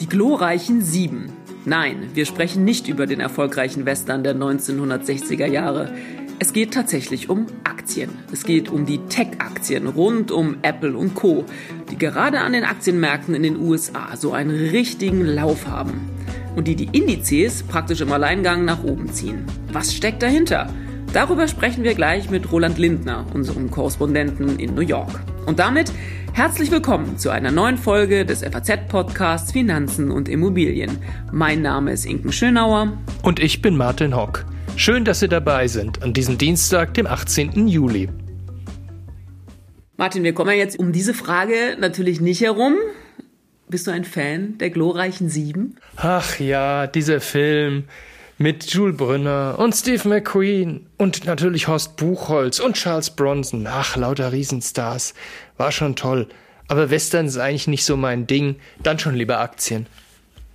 Die 0.00 0.06
glorreichen 0.06 0.82
Sieben. 0.82 1.32
Nein, 1.64 2.10
wir 2.12 2.26
sprechen 2.26 2.64
nicht 2.64 2.88
über 2.88 3.06
den 3.06 3.20
erfolgreichen 3.20 3.86
Western 3.86 4.22
der 4.22 4.34
1960er 4.36 5.46
Jahre. 5.46 5.94
Es 6.40 6.52
geht 6.52 6.74
tatsächlich 6.74 7.30
um 7.30 7.46
Aktien. 7.64 8.10
Es 8.32 8.44
geht 8.44 8.68
um 8.68 8.84
die 8.84 8.98
Tech-Aktien 8.98 9.86
rund 9.86 10.30
um 10.30 10.58
Apple 10.60 10.94
und 10.94 11.14
Co., 11.14 11.46
die 11.90 11.96
gerade 11.96 12.40
an 12.40 12.52
den 12.52 12.64
Aktienmärkten 12.64 13.34
in 13.34 13.44
den 13.44 13.58
USA 13.58 14.18
so 14.18 14.34
einen 14.34 14.50
richtigen 14.50 15.24
Lauf 15.24 15.66
haben. 15.66 16.10
Und 16.54 16.68
die 16.68 16.76
die 16.76 16.90
Indizes 16.92 17.62
praktisch 17.62 18.02
im 18.02 18.12
Alleingang 18.12 18.66
nach 18.66 18.84
oben 18.84 19.10
ziehen. 19.10 19.46
Was 19.72 19.94
steckt 19.94 20.22
dahinter? 20.22 20.68
Darüber 21.14 21.46
sprechen 21.46 21.84
wir 21.84 21.94
gleich 21.94 22.28
mit 22.28 22.50
Roland 22.50 22.76
Lindner, 22.76 23.24
unserem 23.32 23.70
Korrespondenten 23.70 24.58
in 24.58 24.74
New 24.74 24.80
York. 24.80 25.22
Und 25.46 25.60
damit 25.60 25.92
herzlich 26.32 26.72
willkommen 26.72 27.18
zu 27.18 27.30
einer 27.30 27.52
neuen 27.52 27.78
Folge 27.78 28.26
des 28.26 28.42
FAZ-Podcasts 28.42 29.52
Finanzen 29.52 30.10
und 30.10 30.28
Immobilien. 30.28 30.98
Mein 31.30 31.62
Name 31.62 31.92
ist 31.92 32.04
Inken 32.04 32.32
Schönauer. 32.32 32.98
Und 33.22 33.38
ich 33.38 33.62
bin 33.62 33.76
Martin 33.76 34.16
Hock. 34.16 34.44
Schön, 34.74 35.04
dass 35.04 35.20
Sie 35.20 35.28
dabei 35.28 35.68
sind 35.68 36.02
an 36.02 36.14
diesem 36.14 36.36
Dienstag, 36.36 36.94
dem 36.94 37.06
18. 37.06 37.68
Juli. 37.68 38.08
Martin, 39.96 40.24
wir 40.24 40.34
kommen 40.34 40.50
ja 40.50 40.56
jetzt 40.56 40.80
um 40.80 40.90
diese 40.90 41.14
Frage 41.14 41.76
natürlich 41.78 42.20
nicht 42.20 42.40
herum. 42.40 42.74
Bist 43.68 43.86
du 43.86 43.92
ein 43.92 44.04
Fan 44.04 44.58
der 44.58 44.70
glorreichen 44.70 45.28
Sieben? 45.28 45.76
Ach 45.94 46.40
ja, 46.40 46.88
dieser 46.88 47.20
Film 47.20 47.84
mit 48.38 48.64
Jules 48.64 48.96
Brünner 48.96 49.56
und 49.58 49.74
Steve 49.74 50.08
McQueen 50.08 50.86
und 50.98 51.24
natürlich 51.24 51.68
Horst 51.68 51.96
Buchholz 51.96 52.58
und 52.58 52.74
Charles 52.74 53.10
Bronson. 53.10 53.66
Ach, 53.68 53.96
lauter 53.96 54.32
Riesenstars. 54.32 55.14
War 55.56 55.72
schon 55.72 55.96
toll. 55.96 56.28
Aber 56.68 56.90
Western 56.90 57.26
ist 57.26 57.38
eigentlich 57.38 57.68
nicht 57.68 57.84
so 57.84 57.96
mein 57.96 58.26
Ding. 58.26 58.56
Dann 58.82 58.98
schon 58.98 59.14
lieber 59.14 59.38
Aktien. 59.38 59.86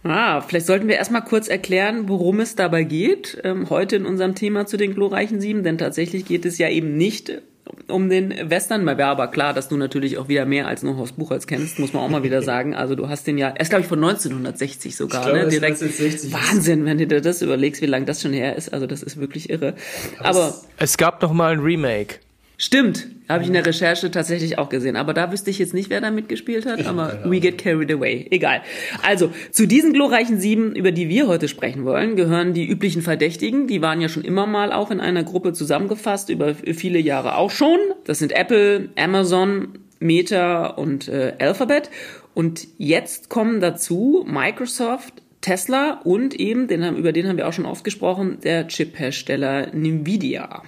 Ah, 0.03 0.41
vielleicht 0.41 0.65
sollten 0.65 0.87
wir 0.87 0.95
erstmal 0.95 1.23
kurz 1.23 1.47
erklären, 1.49 2.07
worum 2.07 2.39
es 2.39 2.55
dabei 2.55 2.83
geht, 2.83 3.37
ähm, 3.43 3.69
heute 3.69 3.97
in 3.97 4.05
unserem 4.05 4.33
Thema 4.33 4.65
zu 4.65 4.77
den 4.77 4.95
glorreichen 4.95 5.41
Sieben, 5.41 5.63
denn 5.63 5.77
tatsächlich 5.77 6.25
geht 6.25 6.45
es 6.45 6.57
ja 6.57 6.69
eben 6.69 6.95
nicht 6.95 7.41
um 7.87 8.09
den 8.09 8.49
Western. 8.49 8.83
Mal 8.83 8.97
wäre 8.97 9.09
aber 9.09 9.27
klar, 9.27 9.53
dass 9.53 9.67
du 9.67 9.77
natürlich 9.77 10.17
auch 10.17 10.27
wieder 10.27 10.45
mehr 10.45 10.67
als 10.67 10.83
nur 10.83 10.97
Horst 10.97 11.17
Buchholz 11.17 11.47
kennst, 11.47 11.79
muss 11.79 11.93
man 11.93 12.03
auch 12.03 12.09
mal 12.09 12.23
wieder 12.23 12.41
sagen. 12.43 12.75
Also 12.75 12.95
du 12.95 13.09
hast 13.09 13.27
den 13.27 13.37
ja, 13.37 13.49
er 13.49 13.61
ist 13.61 13.69
glaube 13.69 13.81
ich 13.81 13.87
von 13.87 14.03
1960 14.03 14.95
sogar, 14.95 15.23
glaube, 15.23 15.39
ne? 15.39 15.47
Direkt. 15.47 15.81
1960 15.81 16.33
Wahnsinn, 16.33 16.85
wenn 16.85 16.97
du 16.97 17.07
dir 17.07 17.21
das 17.21 17.41
überlegst, 17.41 17.81
wie 17.81 17.87
lange 17.87 18.05
das 18.05 18.21
schon 18.21 18.33
her 18.33 18.55
ist. 18.55 18.73
Also 18.73 18.87
das 18.87 19.03
ist 19.03 19.19
wirklich 19.19 19.49
irre. 19.49 19.75
Aber, 20.19 20.29
aber 20.29 20.55
es 20.77 20.97
gab 20.97 21.21
noch 21.21 21.33
mal 21.33 21.51
ein 21.51 21.59
Remake. 21.59 22.15
Stimmt, 22.61 23.07
habe 23.29 23.43
ich 23.43 23.47
in 23.47 23.53
der 23.53 23.65
Recherche 23.65 24.11
tatsächlich 24.11 24.57
auch 24.57 24.67
gesehen. 24.67 24.97
Aber 24.97 25.13
da 25.13 25.31
wüsste 25.31 25.49
ich 25.49 25.59
jetzt 25.59 25.73
nicht, 25.73 25.89
wer 25.89 26.01
da 26.01 26.11
mitgespielt 26.11 26.65
hat. 26.65 26.85
Aber 26.85 27.19
we 27.23 27.39
get 27.39 27.57
carried 27.57 27.89
away. 27.89 28.27
Egal. 28.31 28.61
Also, 29.01 29.31
zu 29.49 29.65
diesen 29.65 29.93
glorreichen 29.93 30.41
sieben, 30.41 30.75
über 30.75 30.91
die 30.91 31.07
wir 31.07 31.27
heute 31.27 31.47
sprechen 31.47 31.85
wollen, 31.85 32.17
gehören 32.17 32.53
die 32.53 32.67
üblichen 32.67 33.01
Verdächtigen. 33.01 33.67
Die 33.67 33.81
waren 33.81 34.01
ja 34.01 34.09
schon 34.09 34.25
immer 34.25 34.45
mal 34.45 34.73
auch 34.73 34.91
in 34.91 34.99
einer 34.99 35.23
Gruppe 35.23 35.53
zusammengefasst, 35.53 36.29
über 36.29 36.53
viele 36.53 36.99
Jahre 36.99 37.37
auch 37.37 37.49
schon. 37.49 37.79
Das 38.03 38.19
sind 38.19 38.33
Apple, 38.33 38.89
Amazon, 38.97 39.79
Meta 40.01 40.67
und 40.67 41.07
äh, 41.07 41.35
Alphabet. 41.39 41.89
Und 42.33 42.67
jetzt 42.77 43.29
kommen 43.29 43.61
dazu 43.61 44.25
Microsoft, 44.27 45.13
Tesla 45.39 46.01
und 46.03 46.35
eben, 46.35 46.67
den, 46.67 46.97
über 46.97 47.13
den 47.13 47.29
haben 47.29 47.37
wir 47.37 47.47
auch 47.47 47.53
schon 47.53 47.65
oft 47.65 47.85
gesprochen, 47.85 48.39
der 48.43 48.67
Chip-Hersteller 48.67 49.73
Nvidia. 49.73 50.61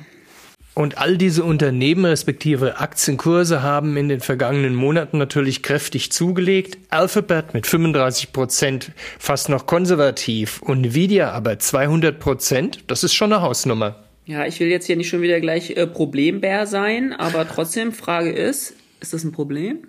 Und 0.74 0.98
all 0.98 1.18
diese 1.18 1.44
Unternehmen 1.44 2.06
respektive 2.06 2.80
Aktienkurse 2.80 3.62
haben 3.62 3.98
in 3.98 4.08
den 4.08 4.22
vergangenen 4.22 4.74
Monaten 4.74 5.18
natürlich 5.18 5.64
kräftig 5.64 6.12
zugelegt. 6.14 6.78
Alphabet 6.90 7.54
mit 7.54 7.68
35 7.68 8.32
Prozent 8.32 8.92
fast 9.20 9.50
noch 9.50 9.66
konservativ 9.66 10.62
und 10.62 10.86
Nvidia 10.86 11.32
aber 11.32 11.60
200 11.60 12.20
Prozent. 12.20 12.84
Das 12.88 13.04
ist 13.04 13.14
schon 13.14 13.34
eine 13.34 13.42
Hausnummer. 13.42 14.04
Ja, 14.26 14.46
ich 14.46 14.60
will 14.62 14.70
jetzt 14.70 14.86
hier 14.86 14.96
nicht 14.96 15.10
schon 15.10 15.22
wieder 15.22 15.42
gleich 15.42 15.72
äh, 15.72 15.88
Problembär 15.88 16.66
sein, 16.68 17.12
aber 17.12 17.48
trotzdem 17.48 17.92
Frage 17.92 18.32
ist, 18.32 18.76
ist 19.02 19.14
das 19.14 19.26
ein 19.26 19.34
Problem? 19.34 19.80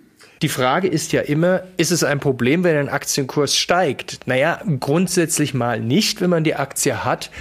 Die 0.41 0.49
Frage 0.49 0.87
ist 0.87 1.13
ja 1.13 1.21
immer, 1.21 1.63
ist 1.77 1.91
es 1.91 2.03
ein 2.03 2.19
Problem, 2.19 2.63
wenn 2.63 2.75
ein 2.75 2.89
Aktienkurs 2.89 3.55
steigt? 3.55 4.19
Naja, 4.25 4.61
grundsätzlich 4.79 5.53
mal 5.53 5.79
nicht, 5.79 6.19
wenn 6.19 6.29
man 6.29 6.43
die 6.43 6.55
Aktie 6.55 7.05
hat. 7.05 7.31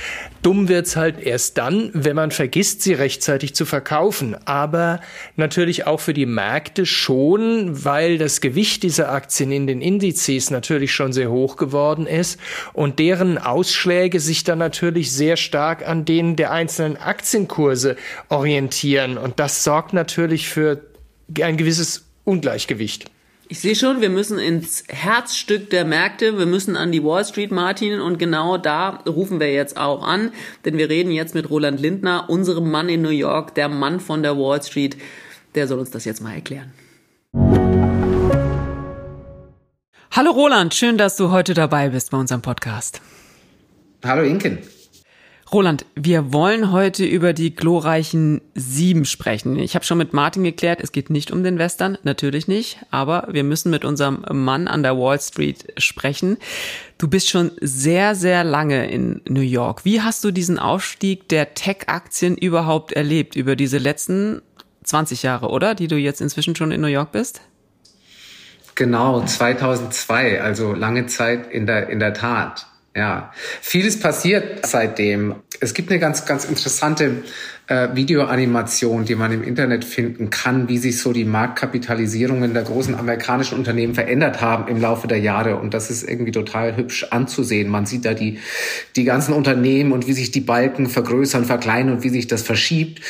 Dumm 0.43 0.69
wird's 0.69 0.95
halt 0.97 1.21
erst 1.21 1.59
dann, 1.59 1.91
wenn 1.95 2.17
man 2.17 2.31
vergisst, 2.31 2.83
sie 2.83 2.95
rechtzeitig 2.95 3.55
zu 3.55 3.65
verkaufen. 3.65 4.37
Aber 4.45 5.01
natürlich 5.37 5.87
auch 5.87 6.01
für 6.01 6.15
die 6.15 6.27
Märkte 6.27 6.87
schon, 6.87 7.85
weil 7.85 8.19
das 8.19 8.41
Gewicht 8.41 8.83
dieser 8.83 9.11
Aktien 9.11 9.51
in 9.51 9.67
den 9.67 9.83
Indizes 9.83 10.51
natürlich 10.51 10.93
schon 10.93 11.13
sehr 11.13 11.31
hoch 11.31 11.57
geworden 11.57 12.07
ist 12.07 12.39
und 12.73 12.99
deren 12.99 13.39
Ausschläge 13.39 14.21
sich 14.21 14.45
dann 14.45 14.59
natürlich 14.59 15.13
sehr 15.13 15.37
stark 15.37 15.87
an 15.87 16.05
denen 16.05 16.37
der 16.37 16.53
einzelnen 16.53 16.97
Aktienkurse 16.97 17.97
orientieren. 18.29 19.19
Und 19.19 19.41
das 19.41 19.65
sorgt 19.65 19.93
natürlich 19.93 20.49
für 20.49 20.83
ein 21.41 21.57
gewisses 21.57 22.05
Ungleichgewicht. 22.25 23.11
Ich 23.49 23.61
sehe 23.61 23.75
schon, 23.75 24.01
wir 24.01 24.09
müssen 24.09 24.39
ins 24.39 24.85
Herzstück 24.89 25.69
der 25.69 25.85
Märkte, 25.85 26.39
wir 26.39 26.47
müssen 26.47 26.75
an 26.77 26.91
die 26.91 27.05
Wall 27.05 27.25
Street, 27.25 27.51
Martin, 27.51 28.01
und 28.01 28.19
genau 28.19 28.57
da 28.57 29.03
rufen 29.07 29.41
wir 29.41 29.53
jetzt 29.53 29.77
auch 29.77 30.03
an, 30.03 30.33
denn 30.65 30.79
wir 30.79 30.89
reden 30.89 31.11
jetzt 31.11 31.35
mit 31.35 31.51
Roland 31.51 31.79
Lindner, 31.79 32.31
unserem 32.31 32.71
Mann 32.71 32.89
in 32.89 33.03
New 33.03 33.11
York, 33.11 33.55
der 33.55 33.69
Mann 33.69 34.01
von 34.01 34.23
der 34.23 34.39
Wall 34.39 34.63
Street. 34.63 34.97
Der 35.55 35.67
soll 35.67 35.81
uns 35.81 35.91
das 35.91 36.07
jetzt 36.07 36.23
mal 36.23 36.35
erklären. 36.35 36.73
Hallo 40.11 40.31
Roland, 40.31 40.75
schön, 40.75 40.97
dass 40.97 41.17
du 41.17 41.31
heute 41.31 41.53
dabei 41.53 41.91
bist 41.91 42.11
bei 42.11 42.19
unserem 42.19 42.41
Podcast. 42.43 43.03
Hallo 44.05 44.23
Inken. 44.23 44.59
Roland, 45.53 45.85
wir 45.95 46.33
wollen 46.33 46.73
heute 46.73 47.05
über 47.05 47.35
die 47.35 47.55
glorreichen 47.55 48.41
Sieben 48.55 49.05
sprechen. 49.05 49.59
Ich 49.59 49.75
habe 49.75 49.85
schon 49.85 49.99
mit 49.99 50.15
Martin 50.15 50.45
geklärt, 50.45 50.81
es 50.81 50.93
geht 50.93 51.11
nicht 51.11 51.31
um 51.31 51.45
den 51.45 51.59
Western, 51.59 51.99
natürlich 52.05 52.49
nicht, 52.49 52.79
aber 52.91 53.29
wir 53.31 53.45
müssen 53.45 53.71
mit 53.71 53.85
unserem 53.85 54.25
Mann 54.33 54.67
an 54.67 54.83
der 54.83 54.97
Wall 54.97 55.21
Street 55.21 55.75
sprechen. 55.77 56.39
Du 56.97 57.07
bist 57.07 57.29
schon 57.29 57.51
sehr, 57.61 58.15
sehr 58.15 58.45
lange 58.45 58.91
in 58.91 59.21
New 59.29 59.43
York. 59.43 59.85
Wie 59.85 60.01
hast 60.01 60.25
du 60.25 60.31
diesen 60.31 60.59
Aufstieg 60.59 61.29
der 61.29 61.53
Tech-Aktien 61.53 62.39
überhaupt 62.39 62.93
erlebt 62.93 63.37
über 63.37 63.55
diese 63.55 63.77
letzten 63.77 64.41
20 64.85 65.23
Jahre, 65.23 65.51
oder? 65.51 65.75
Die 65.75 65.87
du 65.87 65.97
jetzt 65.97 66.23
inzwischen 66.23 66.57
schon 66.57 66.73
in 66.73 66.81
New 66.81 66.87
York 66.87 67.13
bist? 67.13 67.43
Genau, 68.75 69.23
2002, 69.23 70.41
also 70.41 70.73
lange 70.73 71.05
Zeit 71.09 71.53
in 71.53 71.67
der, 71.67 71.91
in 71.91 72.01
der 72.01 72.15
Tat. 72.15 72.69
Ja, 72.95 73.33
vieles 73.61 73.99
passiert 73.99 74.67
seitdem. 74.67 75.37
Es 75.63 75.75
gibt 75.75 75.93
eine 75.93 76.01
ganz, 76.01 76.27
ganz 76.27 76.45
interessante 76.45 77.23
äh, 77.69 77.91
Videoanimation, 77.95 79.05
die 79.05 79.15
man 79.15 79.31
im 79.31 79.45
Internet 79.45 79.85
finden 79.85 80.29
kann, 80.29 80.69
wie 80.69 80.77
sich 80.77 80.99
so 80.99 81.13
die 81.13 81.25
Marktkapitalisierungen 81.25 82.53
der 82.53 82.65
großen 82.65 82.97
amerikanischen 82.97 83.59
Unternehmen 83.59 83.95
verändert 83.95 84.41
haben 84.41 84.67
im 84.67 84.81
Laufe 84.81 85.07
der 85.07 85.21
Jahre. 85.21 85.55
Und 85.55 85.73
das 85.73 85.89
ist 85.89 86.03
irgendwie 86.03 86.33
total 86.33 86.77
hübsch 86.77 87.07
anzusehen. 87.11 87.69
Man 87.69 87.87
sieht 87.87 88.05
da 88.05 88.13
die, 88.13 88.41
die 88.97 89.05
ganzen 89.05 89.35
Unternehmen 89.35 89.93
und 89.93 90.09
wie 90.09 90.15
sich 90.15 90.33
die 90.33 90.41
Balken 90.41 90.89
vergrößern, 90.89 91.45
verkleinern 91.45 91.95
und 91.95 92.03
wie 92.03 92.09
sich 92.09 92.27
das 92.27 92.43
verschiebt. 92.43 93.01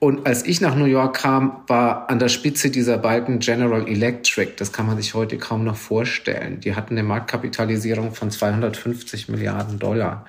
Und 0.00 0.26
als 0.26 0.44
ich 0.44 0.60
nach 0.60 0.74
New 0.74 0.86
York 0.86 1.18
kam, 1.18 1.62
war 1.68 2.10
an 2.10 2.18
der 2.18 2.28
Spitze 2.28 2.70
dieser 2.70 2.98
Balken 2.98 3.38
General 3.38 3.86
Electric. 3.86 4.54
Das 4.56 4.72
kann 4.72 4.86
man 4.86 4.96
sich 4.96 5.14
heute 5.14 5.38
kaum 5.38 5.62
noch 5.62 5.76
vorstellen. 5.76 6.58
Die 6.58 6.74
hatten 6.74 6.94
eine 6.94 7.04
Marktkapitalisierung 7.04 8.14
von 8.14 8.32
250 8.32 9.28
Milliarden 9.28 9.78
Dollar. 9.78 10.26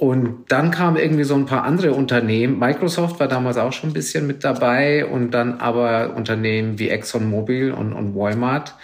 Und 0.00 0.46
dann 0.48 0.70
kamen 0.70 0.96
irgendwie 0.96 1.24
so 1.24 1.34
ein 1.34 1.44
paar 1.44 1.64
andere 1.64 1.92
Unternehmen. 1.92 2.58
Microsoft 2.58 3.20
war 3.20 3.28
damals 3.28 3.58
auch 3.58 3.74
schon 3.74 3.90
ein 3.90 3.92
bisschen 3.92 4.26
mit 4.26 4.44
dabei 4.44 5.04
und 5.04 5.32
dann 5.32 5.60
aber 5.60 6.14
Unternehmen 6.16 6.78
wie 6.78 6.88
ExxonMobil 6.88 7.70
und, 7.70 7.92
und 7.92 8.16
Walmart. 8.16 8.76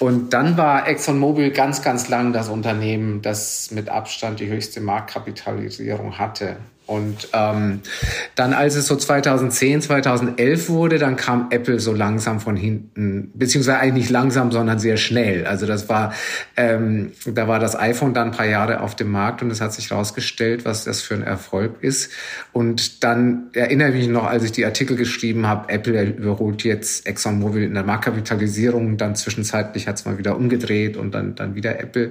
Und 0.00 0.32
dann 0.32 0.56
war 0.56 0.88
ExxonMobil 0.88 1.52
ganz, 1.52 1.82
ganz 1.82 2.08
lang 2.08 2.32
das 2.32 2.48
Unternehmen, 2.48 3.22
das 3.22 3.70
mit 3.70 3.90
Abstand 3.90 4.40
die 4.40 4.48
höchste 4.48 4.80
Marktkapitalisierung 4.80 6.18
hatte. 6.18 6.56
Und 6.90 7.28
ähm, 7.34 7.82
dann, 8.34 8.52
als 8.52 8.74
es 8.74 8.88
so 8.88 8.96
2010, 8.96 9.82
2011 9.82 10.70
wurde, 10.70 10.98
dann 10.98 11.14
kam 11.14 11.46
Apple 11.50 11.78
so 11.78 11.92
langsam 11.92 12.40
von 12.40 12.56
hinten, 12.56 13.30
beziehungsweise 13.32 13.78
eigentlich 13.78 14.06
nicht 14.06 14.10
langsam, 14.10 14.50
sondern 14.50 14.80
sehr 14.80 14.96
schnell. 14.96 15.46
Also 15.46 15.66
das 15.66 15.88
war, 15.88 16.12
ähm, 16.56 17.12
da 17.26 17.46
war 17.46 17.60
das 17.60 17.78
iPhone 17.78 18.12
dann 18.12 18.30
ein 18.30 18.36
paar 18.36 18.48
Jahre 18.48 18.80
auf 18.80 18.96
dem 18.96 19.12
Markt 19.12 19.40
und 19.40 19.52
es 19.52 19.60
hat 19.60 19.72
sich 19.72 19.88
herausgestellt, 19.90 20.64
was 20.64 20.82
das 20.82 21.00
für 21.00 21.14
ein 21.14 21.22
Erfolg 21.22 21.76
ist. 21.80 22.10
Und 22.50 23.04
dann 23.04 23.50
erinnere 23.52 23.90
ich 23.90 23.94
mich 23.94 24.08
noch, 24.08 24.24
als 24.24 24.42
ich 24.42 24.50
die 24.50 24.64
Artikel 24.64 24.96
geschrieben 24.96 25.46
habe, 25.46 25.72
Apple 25.72 26.02
überholt 26.02 26.64
jetzt 26.64 27.06
ExxonMobil 27.06 27.62
in 27.62 27.74
der 27.74 27.84
Marktkapitalisierung, 27.84 28.96
dann 28.96 29.14
zwischenzeitlich 29.14 29.86
hat 29.86 29.94
es 29.94 30.06
mal 30.06 30.18
wieder 30.18 30.34
umgedreht 30.34 30.96
und 30.96 31.14
dann, 31.14 31.36
dann 31.36 31.54
wieder 31.54 31.78
Apple. 31.78 32.10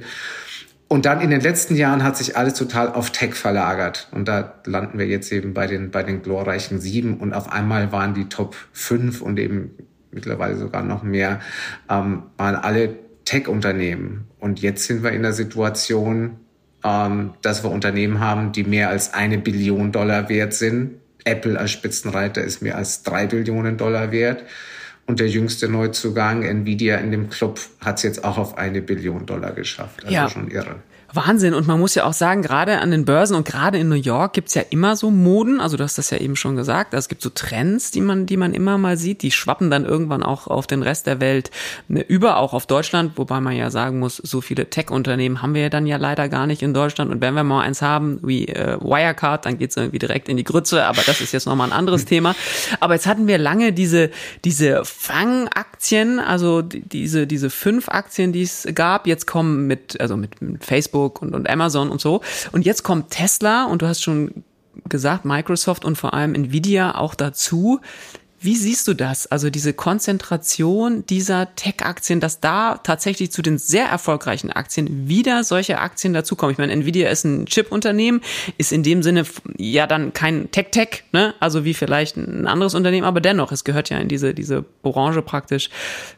Und 0.90 1.06
dann 1.06 1.22
in 1.22 1.30
den 1.30 1.40
letzten 1.40 1.76
Jahren 1.76 2.04
hat 2.04 2.18
sich 2.18 2.36
alles 2.36 2.56
total 2.56 2.92
auf 2.92 3.12
Tech 3.12 3.36
verlagert. 3.36 4.08
Und 4.12 4.28
da 4.28 4.56
landen 4.66 4.98
wir 4.98 5.06
jetzt 5.06 5.32
eben 5.32 5.54
bei 5.54 5.68
den, 5.68 5.92
bei 5.92 6.02
den 6.02 6.24
glorreichen 6.24 6.82
sieben. 6.82 7.18
Und 7.18 7.34
auf 7.34 7.52
einmal 7.52 7.92
waren 7.92 8.16
die 8.16 8.28
Top 8.28 8.56
fünf 8.74 9.22
und 9.22 9.38
eben 9.38 9.70
mittlerweile 10.12 10.58
sogar 10.58 10.82
noch 10.82 11.04
mehr, 11.04 11.42
ähm, 11.90 12.24
waren 12.38 12.56
alle 12.56 12.96
Tech-Unternehmen. 13.24 14.26
Und 14.40 14.62
jetzt 14.62 14.86
sind 14.86 15.04
wir 15.04 15.12
in 15.12 15.22
der 15.22 15.34
Situation, 15.34 16.38
ähm, 16.84 17.36
dass 17.44 17.64
wir 17.64 17.70
Unternehmen 17.70 18.20
haben, 18.20 18.52
die 18.52 18.64
mehr 18.64 18.90
als 18.90 19.14
eine 19.14 19.38
Billion 19.38 19.92
Dollar 19.92 20.28
wert 20.28 20.56
sind. 20.56 20.96
Apple 21.24 21.60
als 21.60 21.70
Spitzenreiter 21.70 22.42
ist 22.42 22.64
mehr 22.64 22.78
als 22.78 23.04
drei 23.04 23.28
Billionen 23.28 23.78
Dollar 23.78 24.12
wert. 24.12 24.44
Und 25.10 25.20
der 25.20 25.28
jüngste 25.28 25.68
Neuzugang, 25.68 26.44
Nvidia 26.44 26.98
in 26.98 27.10
dem 27.10 27.32
Club, 27.32 27.60
hat 27.84 27.98
es 27.98 28.04
jetzt 28.04 28.24
auch 28.24 28.38
auf 28.38 28.60
eine 28.60 28.80
Billion 28.80 29.26
Dollar 29.26 29.54
geschafft. 29.54 30.04
Also 30.04 30.14
ja. 30.14 30.30
schon 30.30 30.52
irre. 30.52 30.76
Wahnsinn. 31.14 31.54
Und 31.54 31.68
man 31.68 31.80
muss 31.80 31.96
ja 31.96 32.06
auch 32.06 32.14
sagen, 32.14 32.42
gerade 32.42 32.80
an 32.80 32.92
den 32.92 33.06
Börsen 33.06 33.36
und 33.36 33.46
gerade 33.46 33.78
in 33.78 33.90
New 33.90 33.96
York 33.96 34.34
gibt's 34.34 34.54
ja 34.54 34.62
immer 34.70 34.96
so 34.96 35.10
Moden. 35.10 35.60
Also 35.60 35.78
du 35.78 35.84
hast 35.84 35.98
das 35.98 36.10
ja 36.10 36.18
eben 36.18 36.36
schon 36.36 36.56
gesagt. 36.56 36.94
Also 36.94 37.06
es 37.06 37.10
gibt 37.10 37.22
so 37.22 37.30
Trends, 37.30 37.92
die 37.92 38.02
man, 38.02 38.26
die 38.26 38.38
man 38.38 38.54
immer 38.54 38.78
mal 38.78 38.98
sieht. 38.98 39.22
Die 39.22 39.32
schwappen 39.32 39.72
dann 39.72 39.86
irgendwann 39.86 40.24
auch 40.24 40.48
auf 40.48 40.68
den 40.68 40.84
Rest 40.84 41.08
der 41.08 41.20
Welt 41.20 41.52
ne, 41.88 42.02
über, 42.02 42.38
auch 42.38 42.54
auf 42.54 42.68
Deutschland. 42.68 43.14
Wobei 43.16 43.40
man 43.42 43.56
ja 43.56 43.72
sagen 43.72 44.00
muss, 44.00 44.18
so 44.18 44.42
viele 44.42 44.70
Tech-Unternehmen 44.70 45.42
haben 45.42 45.54
wir 45.54 45.64
ja 45.64 45.70
dann 45.70 45.88
ja 45.88 45.98
leider 45.98 46.30
gar 46.30 46.46
nicht 46.48 46.62
in 46.62 46.74
Deutschland. 46.74 47.12
Und 47.12 47.22
wenn 47.22 47.34
wir 47.34 47.44
mal 47.44 47.62
eins 47.62 47.82
haben 47.82 48.20
wie 48.22 48.48
äh, 48.48 48.78
Wirecard, 48.80 49.46
dann 49.46 49.58
geht's 49.58 49.78
irgendwie 49.78 50.00
direkt 50.00 50.30
in 50.30 50.38
die 50.38 50.44
Grütze. 50.44 50.86
Aber 50.86 51.02
das 51.06 51.22
ist 51.22 51.32
jetzt 51.32 51.46
nochmal 51.46 51.70
ein 51.70 51.74
anderes 51.74 52.06
Thema. 52.10 52.36
Aber 52.80 52.94
jetzt 52.94 53.08
hatten 53.08 53.28
wir 53.28 53.38
lange 53.38 53.74
diese, 53.74 54.12
diese 54.46 54.84
Fangaktien, 54.86 56.20
also 56.20 56.62
diese, 56.62 57.26
diese 57.26 57.50
fünf 57.50 57.90
Aktien, 57.90 58.32
die 58.32 58.44
es 58.44 58.68
gab. 58.76 59.08
Jetzt 59.08 59.26
kommen 59.26 59.66
mit, 59.66 60.00
also 60.00 60.16
mit, 60.16 60.42
mit 60.42 60.64
Facebook 60.64 60.99
Facebook 61.00 61.22
und, 61.22 61.34
und 61.34 61.50
Amazon 61.50 61.90
und 61.90 62.02
so. 62.02 62.22
Und 62.52 62.66
jetzt 62.66 62.84
kommt 62.84 63.12
Tesla 63.12 63.66
und 63.66 63.82
du 63.82 63.88
hast 63.88 64.04
schon 64.04 64.44
gesagt, 64.88 65.26
Microsoft 65.26 65.86
und 65.86 65.98
vor 65.98 66.14
allem 66.14 66.36
Nvidia 66.36 66.96
auch 66.96 67.16
dazu. 67.16 67.80
Wie 68.42 68.56
siehst 68.56 68.88
du 68.88 68.94
das? 68.94 69.28
Also 69.28 69.50
diese 69.50 69.74
Konzentration 69.74 71.06
dieser 71.06 71.54
Tech-Aktien, 71.56 72.22
dass 72.22 72.40
da 72.40 72.78
tatsächlich 72.78 73.34
zu 73.34 73.42
den 73.42 73.58
sehr 73.58 73.88
erfolgreichen 73.88 74.50
Aktien 74.50 75.10
wieder 75.10 75.44
solche 75.44 75.80
Aktien 75.80 76.14
dazukommen. 76.14 76.54
Ich 76.54 76.58
meine, 76.58 76.72
Nvidia 76.72 77.10
ist 77.10 77.26
ein 77.26 77.48
Chip-Unternehmen, 77.48 78.22
ist 78.58 78.72
in 78.72 78.82
dem 78.82 79.04
Sinne 79.04 79.26
ja 79.58 79.88
dann 79.88 80.14
kein 80.14 80.52
Tech-Tech, 80.52 81.04
ne? 81.12 81.34
Also 81.42 81.66
wie 81.66 81.74
vielleicht 81.74 82.16
ein 82.16 82.48
anderes 82.48 82.76
Unternehmen, 82.76 83.06
aber 83.06 83.20
dennoch, 83.20 83.52
es 83.52 83.66
gehört 83.66 83.90
ja 83.90 83.98
in 83.98 84.08
diese, 84.08 84.34
diese 84.34 84.64
Branche 84.84 85.22
praktisch 85.22 85.70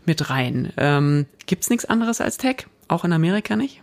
mit 0.05 0.29
rein. 0.29 0.71
Ähm, 0.77 1.25
Gibt 1.47 1.63
es 1.63 1.71
nichts 1.71 1.85
anderes 1.85 2.21
als 2.21 2.37
Tech? 2.37 2.67
Auch 2.87 3.03
in 3.03 3.13
Amerika 3.13 3.55
nicht? 3.55 3.80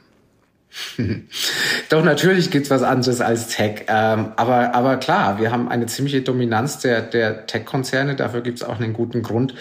Doch, 1.88 2.04
natürlich 2.04 2.50
gibt's 2.50 2.70
was 2.70 2.82
anderes 2.82 3.20
als 3.20 3.48
Tech. 3.48 3.84
Ähm, 3.88 4.32
aber, 4.36 4.74
aber 4.74 4.96
klar, 4.96 5.40
wir 5.40 5.50
haben 5.50 5.68
eine 5.68 5.86
ziemliche 5.86 6.22
Dominanz 6.22 6.78
der, 6.78 7.02
der 7.02 7.46
Tech-Konzerne. 7.46 8.16
Dafür 8.16 8.42
gibt's 8.42 8.62
auch 8.62 8.78
einen 8.78 8.92
guten 8.92 9.22
Grund. 9.22 9.54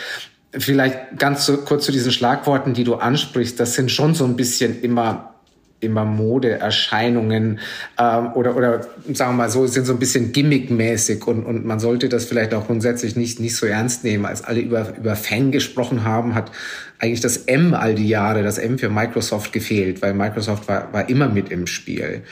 Vielleicht 0.51 1.18
ganz 1.18 1.45
so, 1.45 1.57
kurz 1.57 1.86
zu 1.86 1.92
diesen 1.92 2.12
Schlagworten, 2.12 2.74
die 2.74 2.83
du 2.83 2.95
ansprichst. 2.95 3.59
Das 3.59 3.74
sind 3.74 3.92
schon 3.92 4.15
so 4.15 4.25
ein 4.25 4.36
bisschen 4.36 4.81
immer 4.81 5.33
immer 5.80 6.06
Modeerscheinungen 6.06 7.59
ähm, 8.00 8.31
oder 8.33 8.56
oder 8.56 8.81
sagen 9.13 9.33
wir 9.33 9.44
mal 9.44 9.50
so 9.50 9.68
sind 9.68 9.86
so 9.86 9.94
ein 9.94 10.00
bisschen 10.00 10.31
gimmickmäßig 10.31 11.27
und 11.27 11.45
und 11.45 11.65
man 11.65 11.80
sollte 11.80 12.09
das 12.09 12.25
vielleicht 12.25 12.54
auch 12.56 12.65
grundsätzlich 12.65 13.15
nicht 13.15 13.39
nicht 13.39 13.56
so 13.56 13.68
ernst 13.68 14.04
nehmen 14.04 14.25
als 14.25 14.44
alle 14.44 14.59
über 14.59 14.98
über 14.98 15.15
Fang 15.15 15.51
gesprochen 15.51 16.04
haben 16.04 16.33
hat 16.33 16.51
eigentlich 17.00 17.22
das 17.22 17.38
M 17.38 17.74
all 17.74 17.94
die 17.94 18.08
Jahre, 18.08 18.42
das 18.42 18.58
M 18.58 18.80
für 18.80 18.90
Microsoft 18.90 19.54
gefehlt, 19.54 20.02
weil 20.02 20.14
Microsoft 20.14 20.68
war, 20.68 20.92
war 20.94 21.10
immer 21.10 21.30
mit 21.30 21.50
im 21.52 21.68
Spiel. 21.68 22.24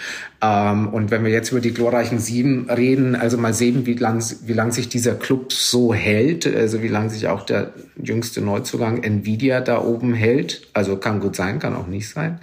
Ähm, 0.42 0.88
und 0.88 1.12
wenn 1.12 1.24
wir 1.24 1.32
jetzt 1.32 1.52
über 1.52 1.62
die 1.62 1.74
glorreichen 1.74 2.20
Sieben 2.20 2.70
reden, 2.70 3.16
also 3.16 3.38
mal 3.38 3.54
sehen, 3.54 3.86
wie 3.86 3.94
lang, 3.94 4.24
wie 4.46 4.54
lang 4.54 4.72
sich 4.72 4.90
dieser 4.90 5.16
Club 5.16 5.54
so 5.54 5.94
hält, 5.94 6.48
also 6.48 6.82
wie 6.82 6.88
lang 6.88 7.10
sich 7.10 7.28
auch 7.28 7.44
der 7.44 7.74
jüngste 8.02 8.42
Neuzugang 8.42 9.04
Nvidia 9.04 9.62
da 9.62 9.82
oben 9.82 10.14
hält. 10.14 10.68
Also 10.74 10.98
kann 10.98 11.20
gut 11.20 11.36
sein, 11.36 11.60
kann 11.60 11.76
auch 11.76 11.88
nicht 11.88 12.10
sein. 12.10 12.40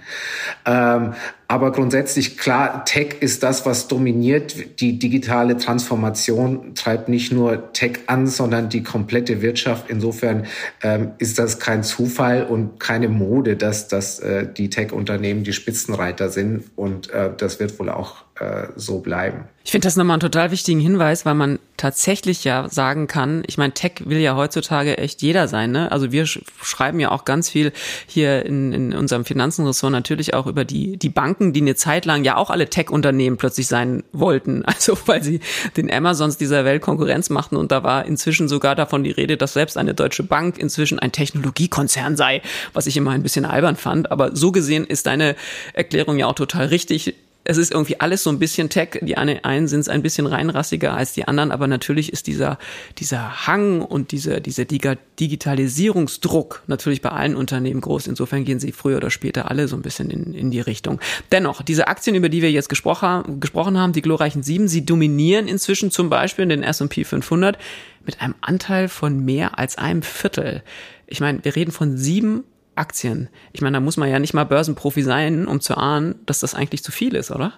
Ähm, 0.65 1.13
aber 1.47 1.71
grundsätzlich 1.71 2.37
klar, 2.37 2.85
Tech 2.85 3.17
ist 3.19 3.43
das, 3.43 3.65
was 3.65 3.87
dominiert. 3.87 4.79
Die 4.79 4.97
digitale 4.97 5.57
Transformation 5.57 6.73
treibt 6.75 7.09
nicht 7.09 7.31
nur 7.31 7.73
Tech 7.73 7.99
an, 8.07 8.27
sondern 8.27 8.69
die 8.69 8.83
komplette 8.83 9.41
Wirtschaft. 9.41 9.89
Insofern 9.89 10.45
ähm, 10.81 11.11
ist 11.17 11.39
das 11.39 11.59
kein 11.59 11.83
Zufall 11.83 12.43
und 12.43 12.79
keine 12.79 13.09
Mode, 13.09 13.55
dass, 13.57 13.87
dass 13.87 14.19
äh, 14.19 14.47
die 14.51 14.69
Tech-Unternehmen 14.69 15.43
die 15.43 15.53
Spitzenreiter 15.53 16.29
sind. 16.29 16.63
Und 16.75 17.09
äh, 17.11 17.31
das 17.35 17.59
wird 17.59 17.77
wohl 17.79 17.89
auch 17.89 18.23
äh, 18.39 18.67
so 18.75 18.99
bleiben. 18.99 19.45
Ich 19.63 19.71
finde 19.71 19.85
das 19.85 19.95
nochmal 19.95 20.15
einen 20.15 20.21
total 20.21 20.51
wichtigen 20.51 20.79
Hinweis, 20.79 21.25
weil 21.25 21.35
man 21.35 21.59
tatsächlich 21.77 22.43
ja 22.43 22.67
sagen 22.67 23.07
kann, 23.07 23.43
ich 23.47 23.57
meine, 23.57 23.73
Tech 23.73 23.93
will 24.05 24.17
ja 24.17 24.35
heutzutage 24.35 24.97
echt 24.97 25.21
jeder 25.21 25.47
sein. 25.47 25.71
Ne? 25.71 25.91
Also 25.91 26.11
wir 26.11 26.25
sch 26.25 26.41
schreiben 26.61 26.99
ja 26.99 27.11
auch 27.11 27.25
ganz 27.25 27.49
viel 27.49 27.71
hier 28.07 28.43
in, 28.45 28.73
in 28.73 28.93
unserem 28.93 29.23
Finanzenressort 29.23 29.91
natürlich 29.91 30.33
auch 30.33 30.47
über 30.47 30.65
die, 30.65 30.97
die 30.97 31.09
Banken, 31.09 31.53
die 31.53 31.61
eine 31.61 31.75
Zeit 31.75 32.05
lang 32.05 32.23
ja 32.23 32.35
auch 32.35 32.49
alle 32.49 32.69
Tech-Unternehmen 32.69 33.37
plötzlich 33.37 33.67
sein 33.67 34.03
wollten. 34.11 34.63
Also 34.73 34.97
weil 35.05 35.21
sie 35.21 35.39
den 35.77 35.91
Amazons 35.91 36.37
dieser 36.37 36.65
Welt 36.65 36.81
Konkurrenz 36.81 37.29
machten 37.29 37.55
und 37.55 37.71
da 37.71 37.83
war 37.83 38.05
inzwischen 38.05 38.47
sogar 38.47 38.75
davon 38.75 39.03
die 39.03 39.11
Rede, 39.11 39.37
dass 39.37 39.53
selbst 39.53 39.77
eine 39.77 39.93
deutsche 39.93 40.23
Bank 40.23 40.57
inzwischen 40.57 40.97
ein 40.97 41.11
Technologiekonzern 41.11 42.17
sei, 42.17 42.41
was 42.73 42.87
ich 42.87 42.97
immer 42.97 43.11
ein 43.11 43.21
bisschen 43.21 43.45
albern 43.45 43.75
fand. 43.75 44.11
Aber 44.11 44.35
so 44.35 44.51
gesehen 44.51 44.85
ist 44.85 45.05
deine 45.05 45.35
Erklärung 45.73 46.17
ja 46.17 46.25
auch 46.25 46.33
total 46.33 46.65
richtig 46.65 47.13
es 47.45 47.57
ist 47.57 47.71
irgendwie 47.71 47.99
alles 47.99 48.23
so 48.23 48.29
ein 48.29 48.39
bisschen 48.39 48.69
Tech. 48.69 48.99
Die 49.01 49.17
einen 49.17 49.67
sind 49.67 49.89
ein 49.89 50.01
bisschen 50.01 50.25
reinrassiger 50.25 50.93
als 50.93 51.11
die 51.13 51.27
anderen, 51.27 51.51
aber 51.51 51.67
natürlich 51.67 52.13
ist 52.13 52.27
dieser, 52.27 52.57
dieser 52.99 53.47
Hang 53.47 53.81
und 53.81 54.11
dieser, 54.11 54.39
dieser 54.39 54.63
Digitalisierungsdruck 54.65 56.63
natürlich 56.67 57.01
bei 57.01 57.09
allen 57.09 57.35
Unternehmen 57.35 57.81
groß. 57.81 58.07
Insofern 58.07 58.45
gehen 58.45 58.59
sie 58.59 58.71
früher 58.71 58.97
oder 58.97 59.09
später 59.09 59.51
alle 59.51 59.67
so 59.67 59.75
ein 59.75 59.81
bisschen 59.81 60.09
in, 60.09 60.33
in 60.33 60.51
die 60.51 60.61
Richtung. 60.61 61.01
Dennoch, 61.31 61.61
diese 61.61 61.87
Aktien, 61.87 62.15
über 62.15 62.29
die 62.29 62.41
wir 62.41 62.51
jetzt 62.51 62.69
gesprochen, 62.69 63.41
gesprochen 63.41 63.77
haben, 63.77 63.91
die 63.93 64.01
glorreichen 64.01 64.43
sieben, 64.43 64.69
sie 64.69 64.85
dominieren 64.85 65.47
inzwischen 65.47 65.91
zum 65.91 66.09
Beispiel 66.09 66.43
in 66.43 66.49
den 66.49 66.63
S&P 66.63 67.03
500 67.03 67.57
mit 68.05 68.21
einem 68.21 68.35
Anteil 68.41 68.87
von 68.87 69.23
mehr 69.23 69.59
als 69.59 69.77
einem 69.77 70.01
Viertel. 70.01 70.63
Ich 71.07 71.19
meine, 71.19 71.43
wir 71.43 71.55
reden 71.55 71.71
von 71.71 71.97
sieben 71.97 72.43
Aktien. 72.75 73.29
Ich 73.51 73.61
meine, 73.61 73.77
da 73.77 73.81
muss 73.81 73.97
man 73.97 74.09
ja 74.09 74.19
nicht 74.19 74.33
mal 74.33 74.43
Börsenprofi 74.45 75.03
sein, 75.03 75.47
um 75.47 75.61
zu 75.61 75.75
ahnen, 75.75 76.15
dass 76.25 76.39
das 76.39 76.55
eigentlich 76.55 76.83
zu 76.83 76.91
viel 76.91 77.15
ist, 77.15 77.31
oder? 77.31 77.53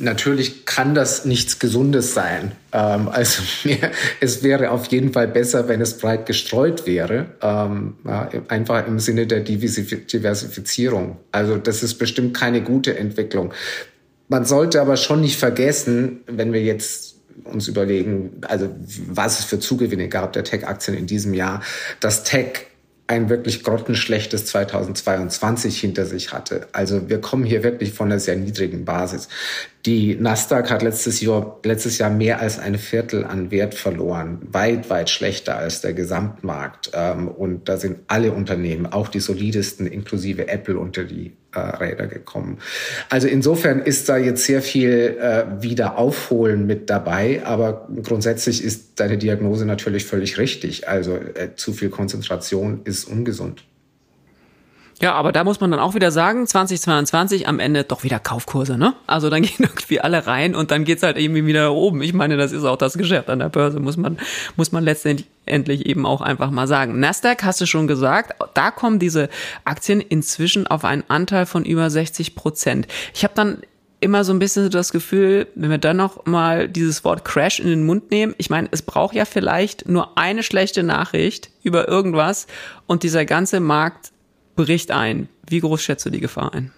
Natürlich 0.00 0.64
kann 0.64 0.94
das 0.94 1.24
nichts 1.24 1.58
Gesundes 1.58 2.14
sein. 2.14 2.52
Ähm, 2.72 3.08
also 3.08 3.42
mir, 3.64 3.90
es 4.20 4.42
wäre 4.44 4.70
auf 4.70 4.86
jeden 4.86 5.12
Fall 5.12 5.26
besser, 5.26 5.66
wenn 5.66 5.80
es 5.80 5.98
breit 5.98 6.26
gestreut 6.26 6.86
wäre, 6.86 7.26
ähm, 7.42 7.96
ja, 8.04 8.30
einfach 8.48 8.86
im 8.86 9.00
Sinne 9.00 9.26
der 9.26 9.40
Diversifizierung. 9.40 11.18
Also 11.32 11.56
das 11.56 11.82
ist 11.82 11.94
bestimmt 11.94 12.36
keine 12.36 12.62
gute 12.62 12.96
Entwicklung. 12.96 13.52
Man 14.28 14.44
sollte 14.44 14.80
aber 14.80 14.96
schon 14.96 15.20
nicht 15.20 15.38
vergessen, 15.38 16.20
wenn 16.26 16.52
wir 16.52 16.62
jetzt 16.62 17.16
uns 17.44 17.66
überlegen, 17.66 18.40
also 18.42 18.68
was 19.08 19.40
es 19.40 19.44
für 19.46 19.58
Zugewinne 19.58 20.08
gab 20.08 20.32
der 20.32 20.44
Tech-Aktien 20.44 20.96
in 20.96 21.06
diesem 21.06 21.34
Jahr, 21.34 21.62
dass 22.00 22.24
Tech 22.24 22.67
ein 23.08 23.30
wirklich 23.30 23.64
grottenschlechtes 23.64 24.46
2022 24.46 25.80
hinter 25.80 26.04
sich 26.04 26.32
hatte. 26.32 26.68
Also 26.72 27.08
wir 27.08 27.20
kommen 27.20 27.44
hier 27.44 27.62
wirklich 27.62 27.92
von 27.92 28.08
einer 28.08 28.20
sehr 28.20 28.36
niedrigen 28.36 28.84
Basis. 28.84 29.28
Die 29.88 30.16
Nasdaq 30.16 30.70
hat 30.70 30.82
letztes 30.82 31.22
Jahr, 31.22 31.60
letztes 31.64 31.96
Jahr 31.96 32.10
mehr 32.10 32.42
als 32.42 32.58
ein 32.58 32.76
Viertel 32.76 33.24
an 33.24 33.50
Wert 33.50 33.74
verloren, 33.74 34.38
weit, 34.52 34.90
weit 34.90 35.08
schlechter 35.08 35.56
als 35.56 35.80
der 35.80 35.94
Gesamtmarkt. 35.94 36.90
Ähm, 36.92 37.26
und 37.26 37.70
da 37.70 37.78
sind 37.78 38.00
alle 38.06 38.32
Unternehmen, 38.32 38.84
auch 38.84 39.08
die 39.08 39.20
solidesten, 39.20 39.86
inklusive 39.86 40.46
Apple, 40.46 40.78
unter 40.78 41.04
die 41.04 41.32
äh, 41.54 41.60
Räder 41.60 42.06
gekommen. 42.06 42.58
Also 43.08 43.28
insofern 43.28 43.80
ist 43.80 44.10
da 44.10 44.18
jetzt 44.18 44.44
sehr 44.44 44.60
viel 44.60 45.16
äh, 45.22 45.62
wieder 45.62 45.96
aufholen 45.96 46.66
mit 46.66 46.90
dabei, 46.90 47.40
aber 47.46 47.88
grundsätzlich 48.02 48.62
ist 48.62 49.00
deine 49.00 49.16
Diagnose 49.16 49.64
natürlich 49.64 50.04
völlig 50.04 50.36
richtig. 50.36 50.86
Also 50.86 51.16
äh, 51.16 51.54
zu 51.56 51.72
viel 51.72 51.88
Konzentration 51.88 52.82
ist 52.84 53.06
ungesund. 53.06 53.64
Ja, 55.00 55.14
aber 55.14 55.30
da 55.30 55.44
muss 55.44 55.60
man 55.60 55.70
dann 55.70 55.78
auch 55.78 55.94
wieder 55.94 56.10
sagen, 56.10 56.46
2022 56.46 57.46
am 57.46 57.60
Ende 57.60 57.84
doch 57.84 58.02
wieder 58.02 58.18
Kaufkurse, 58.18 58.76
ne? 58.76 58.94
Also 59.06 59.30
dann 59.30 59.42
gehen 59.42 59.60
irgendwie 59.60 60.00
alle 60.00 60.26
rein 60.26 60.56
und 60.56 60.72
dann 60.72 60.84
geht's 60.84 61.04
halt 61.04 61.16
irgendwie 61.16 61.46
wieder 61.46 61.72
oben. 61.72 62.02
Ich 62.02 62.14
meine, 62.14 62.36
das 62.36 62.50
ist 62.50 62.64
auch 62.64 62.76
das 62.76 62.98
Geschäft 62.98 63.30
an 63.30 63.38
der 63.38 63.48
Börse, 63.48 63.78
muss 63.78 63.96
man, 63.96 64.18
muss 64.56 64.72
man 64.72 64.82
letztendlich 64.82 65.86
eben 65.86 66.04
auch 66.04 66.20
einfach 66.20 66.50
mal 66.50 66.66
sagen. 66.66 66.98
Nasdaq 66.98 67.44
hast 67.44 67.60
du 67.60 67.66
schon 67.66 67.86
gesagt, 67.86 68.34
da 68.54 68.72
kommen 68.72 68.98
diese 68.98 69.28
Aktien 69.64 70.00
inzwischen 70.00 70.66
auf 70.66 70.84
einen 70.84 71.04
Anteil 71.06 71.46
von 71.46 71.64
über 71.64 71.90
60 71.90 72.34
Prozent. 72.34 72.88
Ich 73.14 73.22
habe 73.22 73.34
dann 73.36 73.58
immer 74.00 74.24
so 74.24 74.32
ein 74.32 74.38
bisschen 74.40 74.70
das 74.70 74.92
Gefühl, 74.92 75.46
wenn 75.54 75.70
wir 75.70 75.78
dann 75.78 75.96
noch 75.96 76.24
mal 76.26 76.68
dieses 76.68 77.04
Wort 77.04 77.24
Crash 77.24 77.60
in 77.60 77.68
den 77.68 77.86
Mund 77.86 78.10
nehmen, 78.10 78.34
ich 78.38 78.50
meine, 78.50 78.68
es 78.70 78.82
braucht 78.82 79.14
ja 79.14 79.24
vielleicht 79.24 79.88
nur 79.88 80.18
eine 80.18 80.42
schlechte 80.42 80.82
Nachricht 80.82 81.50
über 81.62 81.88
irgendwas 81.88 82.46
und 82.86 83.02
dieser 83.02 83.24
ganze 83.24 83.60
Markt 83.60 84.12
Bericht 84.58 84.90
ein. 84.90 85.28
Wie 85.48 85.60
groß 85.60 85.80
schätzt 85.80 86.04
du 86.04 86.10
die 86.10 86.18
Gefahr 86.18 86.52
ein? 86.52 86.72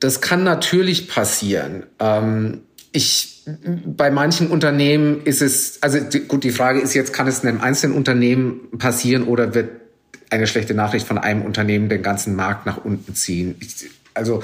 Das 0.00 0.22
kann 0.22 0.44
natürlich 0.44 1.06
passieren. 1.06 1.84
Ähm, 1.98 2.62
ich, 2.90 3.42
bei 3.84 4.10
manchen 4.10 4.48
Unternehmen 4.48 5.20
ist 5.24 5.42
es, 5.42 5.82
also 5.82 6.00
die, 6.00 6.20
gut, 6.20 6.44
die 6.44 6.50
Frage 6.50 6.80
ist 6.80 6.94
jetzt, 6.94 7.12
kann 7.12 7.26
es 7.26 7.40
in 7.40 7.50
einem 7.50 7.60
einzelnen 7.60 7.94
Unternehmen 7.94 8.78
passieren 8.78 9.24
oder 9.24 9.54
wird 9.54 9.68
eine 10.30 10.46
schlechte 10.46 10.72
Nachricht 10.72 11.06
von 11.06 11.18
einem 11.18 11.42
Unternehmen 11.42 11.90
den 11.90 12.02
ganzen 12.02 12.34
Markt 12.34 12.64
nach 12.64 12.82
unten 12.82 13.14
ziehen? 13.14 13.56
Ich, 13.60 13.90
also 14.14 14.42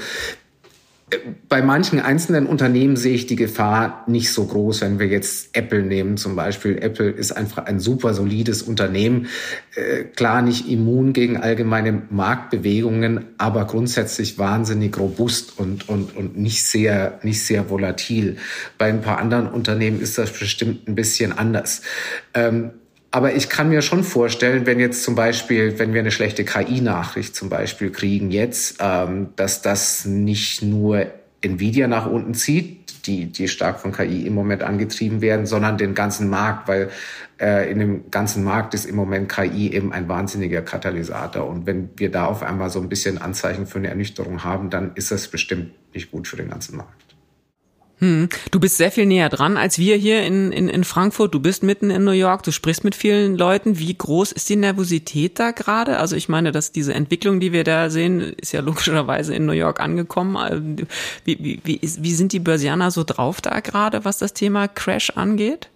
bei 1.47 1.61
manchen 1.61 1.99
einzelnen 1.99 2.47
Unternehmen 2.47 2.95
sehe 2.95 3.13
ich 3.13 3.27
die 3.27 3.35
Gefahr 3.35 4.03
nicht 4.07 4.33
so 4.33 4.45
groß, 4.45 4.81
wenn 4.81 4.97
wir 4.97 5.05
jetzt 5.05 5.55
Apple 5.55 5.83
nehmen 5.83 6.17
zum 6.17 6.35
Beispiel. 6.35 6.79
Apple 6.79 7.11
ist 7.11 7.31
einfach 7.31 7.65
ein 7.65 7.79
super 7.79 8.15
solides 8.15 8.63
Unternehmen, 8.63 9.27
äh, 9.75 10.05
klar 10.05 10.41
nicht 10.41 10.67
immun 10.67 11.13
gegen 11.13 11.37
allgemeine 11.37 12.01
Marktbewegungen, 12.09 13.25
aber 13.37 13.65
grundsätzlich 13.65 14.39
wahnsinnig 14.39 14.97
robust 14.97 15.59
und, 15.59 15.87
und, 15.87 16.15
und 16.15 16.37
nicht 16.37 16.65
sehr, 16.65 17.19
nicht 17.21 17.45
sehr 17.45 17.69
volatil. 17.69 18.37
Bei 18.79 18.85
ein 18.85 19.01
paar 19.01 19.19
anderen 19.19 19.47
Unternehmen 19.47 20.01
ist 20.01 20.17
das 20.17 20.31
bestimmt 20.31 20.87
ein 20.87 20.95
bisschen 20.95 21.31
anders. 21.31 21.83
Ähm, 22.33 22.71
aber 23.15 23.33
ich 23.33 23.47
kann 23.47 23.69
mir 23.69 23.81
schon 23.81 24.03
vorstellen, 24.03 24.65
wenn 24.65 24.77
jetzt 24.77 25.01
zum 25.03 25.15
Beispiel, 25.15 25.79
wenn 25.79 25.93
wir 25.93 26.01
eine 26.01 26.11
schlechte 26.11 26.43
KI-Nachricht 26.43 27.33
zum 27.33 27.47
Beispiel 27.47 27.89
kriegen 27.89 28.29
jetzt, 28.29 28.79
ähm, 28.81 29.29
dass 29.37 29.61
das 29.61 30.03
nicht 30.03 30.61
nur 30.61 31.05
Nvidia 31.39 31.87
nach 31.87 32.07
unten 32.07 32.33
zieht, 32.33 33.07
die, 33.07 33.27
die 33.27 33.47
stark 33.47 33.79
von 33.79 33.93
KI 33.93 34.27
im 34.27 34.33
Moment 34.33 34.63
angetrieben 34.63 35.21
werden, 35.21 35.45
sondern 35.45 35.77
den 35.77 35.95
ganzen 35.95 36.29
Markt, 36.29 36.67
weil 36.67 36.89
äh, 37.39 37.71
in 37.71 37.79
dem 37.79 38.11
ganzen 38.11 38.43
Markt 38.43 38.73
ist 38.73 38.83
im 38.83 38.97
Moment 38.97 39.29
KI 39.29 39.71
eben 39.71 39.93
ein 39.93 40.09
wahnsinniger 40.09 40.61
Katalysator. 40.61 41.47
Und 41.47 41.65
wenn 41.65 41.91
wir 41.95 42.11
da 42.11 42.25
auf 42.25 42.43
einmal 42.43 42.69
so 42.69 42.81
ein 42.81 42.89
bisschen 42.89 43.17
Anzeichen 43.17 43.65
für 43.65 43.77
eine 43.79 43.87
Ernüchterung 43.87 44.43
haben, 44.43 44.69
dann 44.69 44.91
ist 44.95 45.11
das 45.11 45.29
bestimmt 45.29 45.71
nicht 45.93 46.11
gut 46.11 46.27
für 46.27 46.35
den 46.35 46.49
ganzen 46.49 46.75
Markt. 46.75 47.14
Hm. 48.05 48.29
Du 48.51 48.59
bist 48.59 48.77
sehr 48.77 48.91
viel 48.91 49.07
näher 49.07 49.29
dran 49.29 49.57
als 49.57 49.79
wir 49.79 49.95
hier 49.95 50.23
in, 50.23 50.51
in, 50.51 50.69
in 50.69 50.83
Frankfurt. 50.83 51.33
Du 51.33 51.39
bist 51.39 51.63
mitten 51.63 51.89
in 51.89 52.03
New 52.03 52.11
York, 52.11 52.43
du 52.43 52.51
sprichst 52.51 52.83
mit 52.83 52.93
vielen 52.93 53.35
Leuten. 53.35 53.79
Wie 53.79 53.95
groß 53.95 54.31
ist 54.31 54.47
die 54.49 54.55
Nervosität 54.55 55.39
da 55.39 55.51
gerade? 55.51 55.97
Also 55.97 56.15
ich 56.15 56.29
meine, 56.29 56.51
dass 56.51 56.71
diese 56.71 56.93
Entwicklung, 56.93 57.39
die 57.39 57.51
wir 57.51 57.63
da 57.63 57.89
sehen, 57.89 58.21
ist 58.39 58.51
ja 58.51 58.61
logischerweise 58.61 59.33
in 59.33 59.45
New 59.45 59.53
York 59.53 59.79
angekommen. 59.79 60.87
Wie, 61.23 61.37
wie, 61.39 61.59
wie, 61.63 61.79
wie 61.81 62.13
sind 62.13 62.31
die 62.31 62.39
Börsianer 62.39 62.91
so 62.91 63.03
drauf 63.03 63.41
da 63.41 63.59
gerade, 63.59 64.05
was 64.05 64.19
das 64.19 64.33
Thema 64.33 64.67
Crash 64.67 65.09
angeht? 65.11 65.69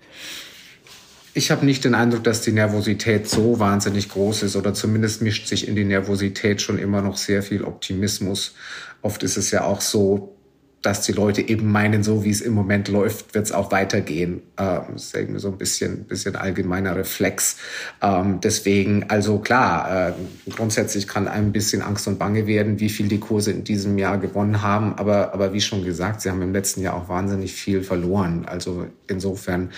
Ich 1.33 1.51
habe 1.51 1.65
nicht 1.65 1.83
den 1.85 1.95
Eindruck, 1.95 2.23
dass 2.23 2.41
die 2.41 2.51
Nervosität 2.51 3.29
so 3.29 3.59
wahnsinnig 3.59 4.09
groß 4.09 4.43
ist 4.43 4.55
oder 4.55 4.73
zumindest 4.73 5.21
mischt 5.21 5.47
sich 5.47 5.67
in 5.67 5.75
die 5.75 5.85
Nervosität 5.85 6.61
schon 6.61 6.77
immer 6.77 7.01
noch 7.01 7.17
sehr 7.17 7.41
viel 7.41 7.63
Optimismus. 7.63 8.55
Oft 9.01 9.23
ist 9.23 9.37
es 9.37 9.51
ja 9.51 9.63
auch 9.63 9.81
so, 9.81 10.35
dass 10.81 11.01
die 11.01 11.11
Leute 11.11 11.41
eben 11.41 11.71
meinen, 11.71 12.03
so 12.03 12.23
wie 12.23 12.29
es 12.29 12.41
im 12.41 12.53
Moment 12.53 12.87
läuft, 12.87 13.33
wird 13.35 13.45
es 13.45 13.51
auch 13.51 13.71
weitergehen. 13.71 14.41
Ähm, 14.57 14.81
das 14.93 15.05
ist 15.05 15.15
irgendwie 15.15 15.39
so 15.39 15.49
ein 15.49 15.57
bisschen, 15.57 16.05
bisschen 16.05 16.35
allgemeiner 16.35 16.95
Reflex. 16.95 17.57
Ähm, 18.01 18.39
deswegen, 18.41 19.09
also 19.09 19.39
klar, 19.39 20.09
äh, 20.09 20.13
grundsätzlich 20.51 21.07
kann 21.07 21.27
einem 21.27 21.47
ein 21.47 21.51
bisschen 21.51 21.81
Angst 21.81 22.07
und 22.07 22.17
Bange 22.17 22.47
werden, 22.47 22.79
wie 22.79 22.89
viel 22.89 23.07
die 23.07 23.19
Kurse 23.19 23.51
in 23.51 23.63
diesem 23.63 23.97
Jahr 23.97 24.17
gewonnen 24.17 24.61
haben. 24.61 24.93
Aber, 24.95 25.33
aber 25.33 25.53
wie 25.53 25.61
schon 25.61 25.83
gesagt, 25.83 26.21
sie 26.21 26.29
haben 26.29 26.41
im 26.41 26.53
letzten 26.53 26.81
Jahr 26.81 26.95
auch 26.95 27.09
wahnsinnig 27.09 27.53
viel 27.53 27.83
verloren. 27.83 28.45
Also 28.45 28.87
insofern, 29.07 29.71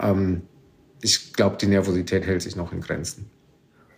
ähm, 0.00 0.42
ich 1.02 1.34
glaube, 1.34 1.56
die 1.60 1.66
Nervosität 1.66 2.26
hält 2.26 2.42
sich 2.42 2.56
noch 2.56 2.72
in 2.72 2.80
Grenzen. 2.80 3.30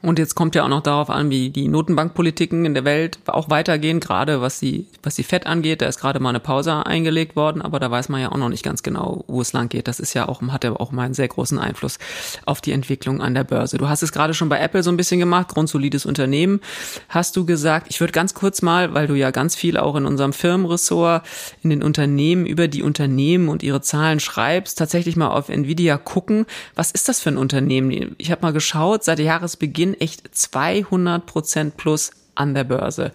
Und 0.00 0.20
jetzt 0.20 0.36
kommt 0.36 0.54
ja 0.54 0.62
auch 0.62 0.68
noch 0.68 0.82
darauf 0.82 1.10
an, 1.10 1.28
wie 1.28 1.50
die 1.50 1.66
Notenbankpolitiken 1.66 2.64
in 2.64 2.74
der 2.74 2.84
Welt 2.84 3.18
auch 3.26 3.50
weitergehen, 3.50 3.98
gerade 3.98 4.40
was 4.40 4.60
die, 4.60 4.86
was 5.02 5.16
die 5.16 5.24
FED 5.24 5.46
angeht. 5.48 5.82
Da 5.82 5.86
ist 5.86 5.98
gerade 5.98 6.20
mal 6.20 6.28
eine 6.28 6.38
Pause 6.38 6.86
eingelegt 6.86 7.34
worden, 7.34 7.60
aber 7.60 7.80
da 7.80 7.90
weiß 7.90 8.08
man 8.08 8.20
ja 8.20 8.30
auch 8.30 8.36
noch 8.36 8.48
nicht 8.48 8.62
ganz 8.62 8.84
genau, 8.84 9.24
wo 9.26 9.40
es 9.40 9.52
lang 9.52 9.68
geht. 9.68 9.88
Das 9.88 9.98
ist 9.98 10.14
ja 10.14 10.28
auch, 10.28 10.40
hat 10.40 10.62
ja 10.62 10.72
auch 10.78 10.92
mal 10.92 11.02
einen 11.02 11.14
sehr 11.14 11.26
großen 11.26 11.58
Einfluss 11.58 11.98
auf 12.46 12.60
die 12.60 12.70
Entwicklung 12.70 13.20
an 13.20 13.34
der 13.34 13.42
Börse. 13.42 13.76
Du 13.76 13.88
hast 13.88 14.04
es 14.04 14.12
gerade 14.12 14.34
schon 14.34 14.48
bei 14.48 14.60
Apple 14.60 14.84
so 14.84 14.90
ein 14.92 14.96
bisschen 14.96 15.18
gemacht, 15.18 15.48
grundsolides 15.48 16.06
Unternehmen, 16.06 16.60
hast 17.08 17.36
du 17.36 17.44
gesagt. 17.44 17.88
Ich 17.90 17.98
würde 17.98 18.12
ganz 18.12 18.34
kurz 18.34 18.62
mal, 18.62 18.94
weil 18.94 19.08
du 19.08 19.14
ja 19.14 19.32
ganz 19.32 19.56
viel 19.56 19.76
auch 19.76 19.96
in 19.96 20.06
unserem 20.06 20.32
Firmenressort, 20.32 21.26
in 21.64 21.70
den 21.70 21.82
Unternehmen 21.82 22.46
über 22.46 22.68
die 22.68 22.84
Unternehmen 22.84 23.48
und 23.48 23.64
ihre 23.64 23.80
Zahlen 23.80 24.20
schreibst, 24.20 24.78
tatsächlich 24.78 25.16
mal 25.16 25.28
auf 25.28 25.48
Nvidia 25.48 25.98
gucken. 25.98 26.46
Was 26.76 26.92
ist 26.92 27.08
das 27.08 27.18
für 27.18 27.30
ein 27.30 27.36
Unternehmen? 27.36 28.14
Ich 28.18 28.30
habe 28.30 28.42
mal 28.42 28.52
geschaut, 28.52 29.02
seit 29.02 29.18
Jahresbeginn 29.18 29.87
Gewinn 29.88 30.00
echt 30.00 30.34
200 30.34 31.26
Prozent 31.26 31.76
plus 31.76 32.10
an 32.34 32.54
der 32.54 32.64
Börse. 32.64 33.12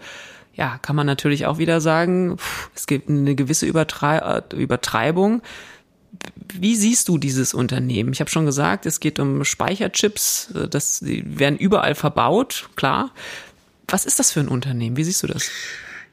Ja, 0.54 0.78
kann 0.78 0.96
man 0.96 1.06
natürlich 1.06 1.46
auch 1.46 1.58
wieder 1.58 1.80
sagen, 1.80 2.36
es 2.74 2.86
gibt 2.86 3.08
eine 3.08 3.34
gewisse 3.34 3.66
Übertrei 3.66 4.42
Übertreibung. 4.54 5.42
Wie 6.52 6.76
siehst 6.76 7.08
du 7.08 7.18
dieses 7.18 7.54
Unternehmen? 7.54 8.12
Ich 8.12 8.20
habe 8.20 8.30
schon 8.30 8.46
gesagt, 8.46 8.86
es 8.86 9.00
geht 9.00 9.18
um 9.18 9.44
Speicherchips, 9.44 10.54
das 10.70 11.00
die 11.00 11.38
werden 11.38 11.58
überall 11.58 11.96
verbaut, 11.96 12.68
klar. 12.76 13.10
Was 13.88 14.06
ist 14.06 14.18
das 14.18 14.30
für 14.30 14.40
ein 14.40 14.48
Unternehmen? 14.48 14.96
Wie 14.96 15.04
siehst 15.04 15.22
du 15.24 15.26
das? 15.26 15.50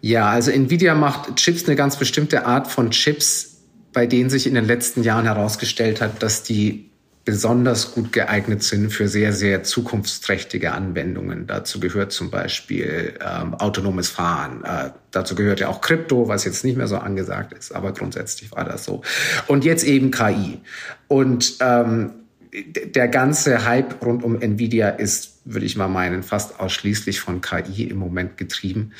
Ja, 0.01 0.29
also 0.29 0.49
Nvidia 0.49 0.95
macht 0.95 1.35
Chips 1.35 1.65
eine 1.65 1.75
ganz 1.75 1.97
bestimmte 1.97 2.45
Art 2.47 2.67
von 2.67 2.89
Chips, 2.89 3.57
bei 3.93 4.07
denen 4.07 4.31
sich 4.31 4.47
in 4.47 4.55
den 4.55 4.65
letzten 4.65 5.03
Jahren 5.03 5.25
herausgestellt 5.25 6.01
hat, 6.01 6.23
dass 6.23 6.41
die 6.41 6.90
besonders 7.23 7.93
gut 7.93 8.11
geeignet 8.11 8.63
sind 8.63 8.91
für 8.91 9.07
sehr, 9.07 9.31
sehr 9.33 9.63
zukunftsträchtige 9.63 10.71
Anwendungen. 10.71 11.45
Dazu 11.45 11.79
gehört 11.79 12.11
zum 12.11 12.31
Beispiel 12.31 13.13
ähm, 13.23 13.53
autonomes 13.53 14.09
Fahren. 14.09 14.63
Äh, 14.63 14.89
dazu 15.11 15.35
gehört 15.35 15.59
ja 15.59 15.67
auch 15.67 15.81
Krypto, 15.81 16.27
was 16.27 16.45
jetzt 16.45 16.63
nicht 16.63 16.77
mehr 16.77 16.87
so 16.87 16.97
angesagt 16.97 17.53
ist, 17.53 17.73
aber 17.73 17.93
grundsätzlich 17.93 18.51
war 18.51 18.65
das 18.65 18.85
so. 18.85 19.03
Und 19.47 19.63
jetzt 19.65 19.83
eben 19.83 20.09
KI. 20.09 20.61
Und 21.07 21.57
ähm, 21.59 22.11
der 22.53 23.07
ganze 23.07 23.65
Hype 23.65 24.03
rund 24.03 24.23
um 24.23 24.41
Nvidia 24.41 24.89
ist, 24.89 25.39
würde 25.45 25.65
ich 25.65 25.77
mal 25.77 25.87
meinen, 25.87 26.23
fast 26.23 26.59
ausschließlich 26.59 27.19
von 27.19 27.41
KI 27.41 27.83
im 27.83 27.97
Moment 27.97 28.37
getrieben. 28.37 28.93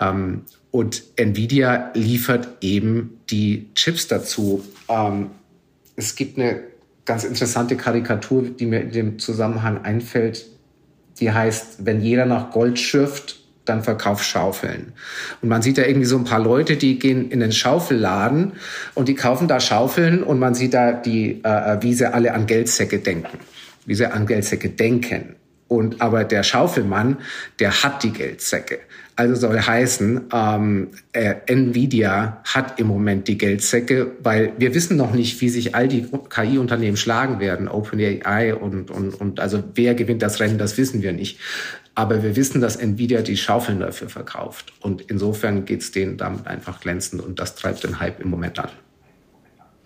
Ähm, 0.00 0.42
und 0.70 1.04
Nvidia 1.16 1.90
liefert 1.94 2.48
eben 2.60 3.20
die 3.30 3.68
Chips 3.74 4.08
dazu. 4.08 4.64
Ähm, 4.88 5.30
es 5.96 6.16
gibt 6.16 6.38
eine 6.38 6.62
ganz 7.04 7.24
interessante 7.24 7.76
Karikatur, 7.76 8.42
die 8.42 8.66
mir 8.66 8.80
in 8.80 8.90
dem 8.90 9.18
Zusammenhang 9.18 9.84
einfällt. 9.84 10.46
Die 11.20 11.30
heißt, 11.30 11.84
wenn 11.84 12.00
jeder 12.00 12.26
nach 12.26 12.50
Gold 12.50 12.78
schürft, 12.78 13.40
dann 13.64 13.82
verkauf 13.82 14.22
Schaufeln. 14.22 14.92
Und 15.40 15.48
man 15.48 15.62
sieht 15.62 15.78
da 15.78 15.82
irgendwie 15.82 16.06
so 16.06 16.18
ein 16.18 16.24
paar 16.24 16.40
Leute, 16.40 16.76
die 16.76 16.98
gehen 16.98 17.30
in 17.30 17.40
den 17.40 17.52
Schaufelladen 17.52 18.52
und 18.94 19.08
die 19.08 19.14
kaufen 19.14 19.48
da 19.48 19.60
Schaufeln 19.60 20.22
und 20.22 20.38
man 20.38 20.54
sieht 20.54 20.74
da 20.74 20.92
die, 20.92 21.42
äh, 21.42 21.78
wie 21.80 21.94
sie 21.94 22.12
alle 22.12 22.34
an 22.34 22.46
Geldsäcke 22.46 22.98
denken. 22.98 23.38
Wie 23.86 23.94
sie 23.94 24.10
an 24.10 24.26
Geldsäcke 24.26 24.70
denken. 24.70 25.36
Und 25.68 26.02
aber 26.02 26.24
der 26.24 26.42
Schaufelmann, 26.42 27.18
der 27.58 27.82
hat 27.82 28.02
die 28.02 28.12
Geldsäcke. 28.12 28.80
Also 29.16 29.36
soll 29.36 29.60
heißen, 29.60 30.22
ähm, 30.32 30.88
äh, 31.12 31.36
Nvidia 31.46 32.42
hat 32.44 32.80
im 32.80 32.88
Moment 32.88 33.28
die 33.28 33.38
Geldsäcke, 33.38 34.12
weil 34.20 34.52
wir 34.58 34.74
wissen 34.74 34.96
noch 34.96 35.12
nicht, 35.12 35.40
wie 35.40 35.48
sich 35.48 35.76
all 35.76 35.86
die 35.86 36.08
KI-Unternehmen 36.30 36.96
schlagen 36.96 37.38
werden, 37.38 37.68
OpenAI 37.68 38.54
und, 38.56 38.90
und, 38.90 39.14
und 39.14 39.38
also 39.38 39.62
wer 39.74 39.94
gewinnt 39.94 40.22
das 40.22 40.40
Rennen, 40.40 40.58
das 40.58 40.76
wissen 40.78 41.02
wir 41.02 41.12
nicht. 41.12 41.38
Aber 41.94 42.24
wir 42.24 42.34
wissen, 42.34 42.60
dass 42.60 42.74
Nvidia 42.74 43.22
die 43.22 43.36
Schaufeln 43.36 43.78
dafür 43.78 44.08
verkauft. 44.08 44.72
Und 44.80 45.02
insofern 45.02 45.64
geht's 45.64 45.92
denen 45.92 46.16
damit 46.16 46.48
einfach 46.48 46.80
glänzend 46.80 47.22
und 47.22 47.38
das 47.38 47.54
treibt 47.54 47.84
den 47.84 48.00
Hype 48.00 48.20
im 48.20 48.30
Moment 48.30 48.58
an. 48.58 48.70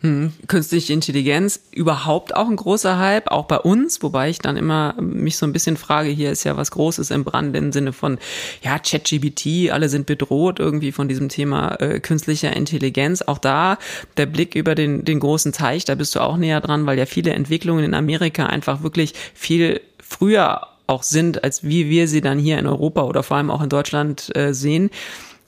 Hm, 0.00 0.32
künstliche 0.46 0.92
Intelligenz 0.92 1.60
überhaupt 1.72 2.36
auch 2.36 2.48
ein 2.48 2.54
großer 2.54 3.00
Hype, 3.00 3.32
auch 3.32 3.46
bei 3.46 3.58
uns, 3.58 4.00
wobei 4.00 4.30
ich 4.30 4.38
dann 4.38 4.56
immer 4.56 4.94
mich 5.00 5.36
so 5.36 5.44
ein 5.44 5.52
bisschen 5.52 5.76
frage, 5.76 6.08
hier 6.08 6.30
ist 6.30 6.44
ja 6.44 6.56
was 6.56 6.70
Großes 6.70 7.10
im 7.10 7.24
Brand 7.24 7.56
im 7.56 7.72
Sinne 7.72 7.92
von, 7.92 8.18
ja, 8.62 8.78
ChatGBT, 8.78 9.72
alle 9.72 9.88
sind 9.88 10.06
bedroht 10.06 10.60
irgendwie 10.60 10.92
von 10.92 11.08
diesem 11.08 11.28
Thema 11.28 11.80
äh, 11.80 11.98
künstlicher 11.98 12.54
Intelligenz. 12.54 13.22
Auch 13.22 13.38
da 13.38 13.76
der 14.16 14.26
Blick 14.26 14.54
über 14.54 14.76
den, 14.76 15.04
den 15.04 15.18
großen 15.18 15.52
Teich, 15.52 15.84
da 15.84 15.96
bist 15.96 16.14
du 16.14 16.20
auch 16.20 16.36
näher 16.36 16.60
dran, 16.60 16.86
weil 16.86 16.96
ja 16.96 17.06
viele 17.06 17.32
Entwicklungen 17.32 17.82
in 17.82 17.94
Amerika 17.94 18.46
einfach 18.46 18.84
wirklich 18.84 19.14
viel 19.34 19.80
früher 20.00 20.68
auch 20.86 21.02
sind, 21.02 21.42
als 21.42 21.64
wie 21.64 21.90
wir 21.90 22.06
sie 22.06 22.20
dann 22.20 22.38
hier 22.38 22.60
in 22.60 22.68
Europa 22.68 23.02
oder 23.02 23.24
vor 23.24 23.36
allem 23.36 23.50
auch 23.50 23.62
in 23.62 23.68
Deutschland 23.68 24.34
äh, 24.36 24.54
sehen 24.54 24.90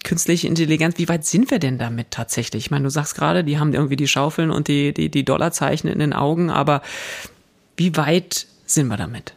künstliche 0.05 0.47
Intelligenz, 0.47 0.99
wie 0.99 1.09
weit 1.09 1.25
sind 1.25 1.51
wir 1.51 1.59
denn 1.59 1.79
damit 1.79 2.11
tatsächlich? 2.11 2.67
Ich 2.67 2.71
meine, 2.71 2.85
du 2.85 2.91
sagst 2.91 3.15
gerade, 3.15 3.45
die 3.45 3.59
haben 3.59 3.73
irgendwie 3.75 3.97
die 3.97 4.09
Schaufeln 4.09 4.51
und 4.51 4.69
die, 4.69 4.93
die, 4.95 5.11
die 5.11 5.25
Dollarzeichen 5.25 5.91
in 5.91 5.99
den 5.99 6.13
Augen, 6.13 6.51
aber 6.51 6.83
wie 7.77 7.97
weit 7.97 8.47
sind 8.67 8.89
wir 8.89 8.97
damit? 8.97 9.35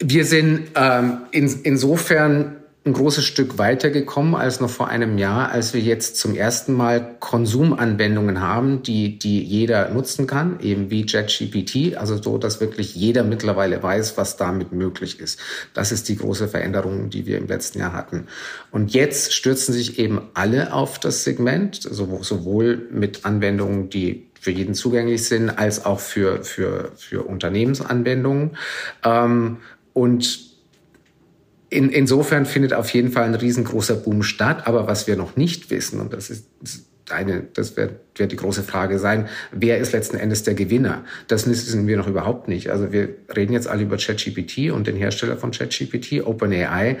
Wir 0.00 0.24
sind 0.24 0.68
ähm, 0.76 1.18
in, 1.32 1.60
insofern 1.64 2.56
ein 2.88 2.94
großes 2.94 3.24
Stück 3.24 3.58
weitergekommen 3.58 4.34
als 4.34 4.60
noch 4.60 4.70
vor 4.70 4.88
einem 4.88 5.18
Jahr, 5.18 5.50
als 5.50 5.74
wir 5.74 5.80
jetzt 5.80 6.16
zum 6.16 6.34
ersten 6.34 6.72
Mal 6.72 7.16
Konsumanwendungen 7.20 8.40
haben, 8.40 8.82
die, 8.82 9.18
die 9.18 9.42
jeder 9.42 9.90
nutzen 9.90 10.26
kann, 10.26 10.58
eben 10.60 10.90
wie 10.90 11.04
JetGPT, 11.04 11.96
also 11.96 12.20
so, 12.20 12.38
dass 12.38 12.60
wirklich 12.60 12.94
jeder 12.94 13.24
mittlerweile 13.24 13.82
weiß, 13.82 14.16
was 14.16 14.36
damit 14.36 14.72
möglich 14.72 15.20
ist. 15.20 15.38
Das 15.74 15.92
ist 15.92 16.08
die 16.08 16.16
große 16.16 16.48
Veränderung, 16.48 17.10
die 17.10 17.26
wir 17.26 17.38
im 17.38 17.46
letzten 17.46 17.78
Jahr 17.78 17.92
hatten. 17.92 18.26
Und 18.70 18.94
jetzt 18.94 19.34
stürzen 19.34 19.74
sich 19.74 19.98
eben 19.98 20.22
alle 20.32 20.72
auf 20.72 20.98
das 20.98 21.24
Segment, 21.24 21.82
sowohl 21.82 22.88
mit 22.90 23.26
Anwendungen, 23.26 23.90
die 23.90 24.28
für 24.40 24.50
jeden 24.50 24.74
zugänglich 24.74 25.24
sind, 25.24 25.50
als 25.50 25.84
auch 25.84 26.00
für, 26.00 26.42
für, 26.42 26.92
für 26.96 27.24
Unternehmensanwendungen. 27.24 28.56
Ähm, 29.04 29.58
und 29.92 30.47
in, 31.70 31.90
insofern 31.90 32.46
findet 32.46 32.72
auf 32.72 32.90
jeden 32.90 33.10
Fall 33.10 33.24
ein 33.24 33.34
riesengroßer 33.34 33.96
Boom 33.96 34.22
statt. 34.22 34.66
Aber 34.66 34.86
was 34.86 35.06
wir 35.06 35.16
noch 35.16 35.36
nicht 35.36 35.70
wissen, 35.70 36.00
und 36.00 36.12
das 36.12 36.30
ist 36.30 36.46
eine, 37.10 37.44
das 37.54 37.76
wird, 37.76 38.00
wird 38.16 38.32
die 38.32 38.36
große 38.36 38.62
Frage 38.62 38.98
sein, 38.98 39.28
wer 39.52 39.78
ist 39.78 39.92
letzten 39.92 40.16
Endes 40.16 40.42
der 40.42 40.54
Gewinner? 40.54 41.04
Das 41.26 41.48
wissen 41.48 41.86
wir 41.86 41.96
noch 41.96 42.06
überhaupt 42.06 42.48
nicht. 42.48 42.70
Also 42.70 42.92
wir 42.92 43.08
reden 43.34 43.52
jetzt 43.52 43.68
alle 43.68 43.82
über 43.82 43.96
ChatGPT 43.96 44.70
und 44.70 44.86
den 44.86 44.96
Hersteller 44.96 45.36
von 45.36 45.50
ChatGPT, 45.50 46.22
OpenAI. 46.24 46.98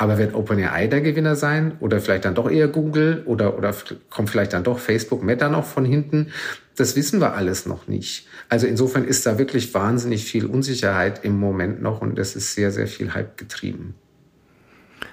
Aber 0.00 0.16
wird 0.16 0.34
OpenAI 0.34 0.86
der 0.86 1.02
Gewinner 1.02 1.36
sein? 1.36 1.72
Oder 1.78 2.00
vielleicht 2.00 2.24
dann 2.24 2.34
doch 2.34 2.50
eher 2.50 2.68
Google? 2.68 3.22
Oder, 3.26 3.58
oder 3.58 3.74
kommt 4.08 4.30
vielleicht 4.30 4.54
dann 4.54 4.64
doch 4.64 4.78
Facebook 4.78 5.22
Meta 5.22 5.50
noch 5.50 5.66
von 5.66 5.84
hinten? 5.84 6.32
Das 6.74 6.96
wissen 6.96 7.20
wir 7.20 7.34
alles 7.34 7.66
noch 7.66 7.86
nicht. 7.86 8.26
Also 8.48 8.66
insofern 8.66 9.04
ist 9.04 9.26
da 9.26 9.36
wirklich 9.36 9.74
wahnsinnig 9.74 10.24
viel 10.24 10.46
Unsicherheit 10.46 11.22
im 11.22 11.38
Moment 11.38 11.82
noch 11.82 12.00
und 12.00 12.18
es 12.18 12.34
ist 12.34 12.54
sehr, 12.54 12.72
sehr 12.72 12.86
viel 12.86 13.12
Hype 13.12 13.36
getrieben. 13.36 13.94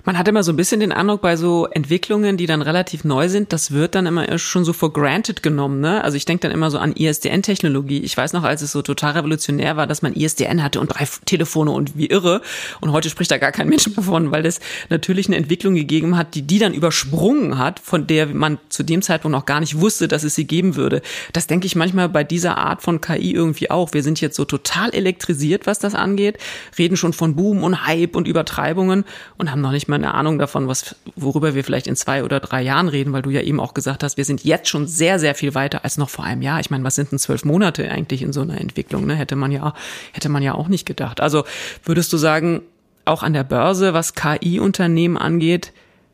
Man 0.07 0.17
hat 0.17 0.25
immer 0.29 0.41
so 0.41 0.53
ein 0.53 0.55
bisschen 0.55 0.79
den 0.79 0.93
Eindruck 0.93 1.19
bei 1.19 1.35
so 1.35 1.67
Entwicklungen, 1.69 2.37
die 2.37 2.45
dann 2.45 2.61
relativ 2.61 3.03
neu 3.03 3.27
sind, 3.27 3.51
das 3.51 3.71
wird 3.71 3.93
dann 3.93 4.05
immer 4.05 4.37
schon 4.37 4.63
so 4.63 4.71
for 4.71 4.93
granted 4.93 5.43
genommen. 5.43 5.81
Ne? 5.81 6.01
Also 6.01 6.15
ich 6.15 6.23
denke 6.23 6.43
dann 6.47 6.51
immer 6.55 6.71
so 6.71 6.79
an 6.79 6.93
ISDN-Technologie. 6.93 7.99
Ich 7.99 8.15
weiß 8.15 8.31
noch, 8.31 8.43
als 8.43 8.61
es 8.61 8.71
so 8.71 8.81
total 8.81 9.11
revolutionär 9.11 9.75
war, 9.75 9.85
dass 9.85 10.01
man 10.01 10.13
ISDN 10.13 10.63
hatte 10.63 10.79
und 10.79 10.87
drei 10.87 11.05
Telefone 11.25 11.71
und 11.71 11.97
wie 11.97 12.05
irre. 12.05 12.41
Und 12.79 12.93
heute 12.93 13.09
spricht 13.09 13.31
da 13.31 13.37
gar 13.37 13.51
kein 13.51 13.67
Mensch 13.67 13.83
davon, 13.95 14.31
weil 14.31 14.45
es 14.45 14.61
natürlich 14.87 15.27
eine 15.27 15.35
Entwicklung 15.35 15.75
gegeben 15.75 16.15
hat, 16.15 16.35
die 16.35 16.41
die 16.41 16.59
dann 16.59 16.73
übersprungen 16.73 17.57
hat, 17.57 17.81
von 17.81 18.07
der 18.07 18.27
man 18.27 18.59
zu 18.69 18.83
dem 18.83 19.01
Zeitpunkt 19.01 19.33
noch 19.33 19.45
gar 19.45 19.59
nicht 19.59 19.81
wusste, 19.81 20.07
dass 20.07 20.23
es 20.23 20.35
sie 20.35 20.47
geben 20.47 20.77
würde. 20.77 21.01
Das 21.33 21.47
denke 21.47 21.67
ich 21.67 21.75
manchmal 21.75 22.07
bei 22.07 22.23
dieser 22.23 22.57
Art 22.57 22.81
von 22.81 23.01
KI 23.01 23.33
irgendwie 23.33 23.69
auch. 23.69 23.91
Wir 23.91 24.03
sind 24.03 24.21
jetzt 24.21 24.37
so 24.37 24.45
total 24.45 24.91
elektrisiert, 24.91 25.67
was 25.67 25.79
das 25.79 25.95
angeht, 25.95 26.37
reden 26.77 26.95
schon 26.95 27.11
von 27.11 27.35
Boom 27.35 27.61
und 27.61 27.85
Hype 27.85 28.15
und 28.15 28.25
Übertreibungen 28.25 29.03
und 29.37 29.51
haben 29.51 29.59
noch 29.59 29.73
nicht 29.73 29.89
mal 29.89 29.96
eine 29.97 30.13
Ahnung 30.13 30.39
davon, 30.39 30.67
was, 30.67 30.95
worüber 31.15 31.55
wir 31.55 31.63
vielleicht 31.63 31.87
in 31.87 31.95
zwei 31.95 32.23
oder 32.23 32.39
drei 32.39 32.61
Jahren 32.61 32.87
reden, 32.87 33.13
weil 33.13 33.21
du 33.21 33.29
ja 33.29 33.41
eben 33.41 33.59
auch 33.59 33.73
gesagt 33.73 34.03
hast, 34.03 34.17
wir 34.17 34.25
sind 34.25 34.43
jetzt 34.43 34.69
schon 34.69 34.87
sehr, 34.87 35.19
sehr 35.19 35.35
viel 35.35 35.55
weiter 35.55 35.83
als 35.83 35.97
noch 35.97 36.09
vor 36.09 36.25
einem 36.25 36.41
Jahr. 36.41 36.59
Ich 36.59 36.69
meine, 36.69 36.83
was 36.83 36.95
sind 36.95 37.11
denn 37.11 37.19
zwölf 37.19 37.45
Monate 37.45 37.89
eigentlich 37.89 38.21
in 38.21 38.33
so 38.33 38.41
einer 38.41 38.59
Entwicklung? 38.59 39.05
Ne? 39.05 39.15
Hätte 39.15 39.35
man 39.35 39.51
ja, 39.51 39.73
hätte 40.13 40.29
man 40.29 40.43
ja 40.43 40.53
auch 40.53 40.67
nicht 40.67 40.85
gedacht. 40.85 41.21
Also 41.21 41.43
würdest 41.83 42.11
du 42.13 42.17
sagen, 42.17 42.61
auch 43.05 43.23
an 43.23 43.33
der 43.33 43.43
Börse, 43.43 43.93
was 43.93 44.13
KI-Unternehmen 44.15 45.17
angeht, 45.17 45.73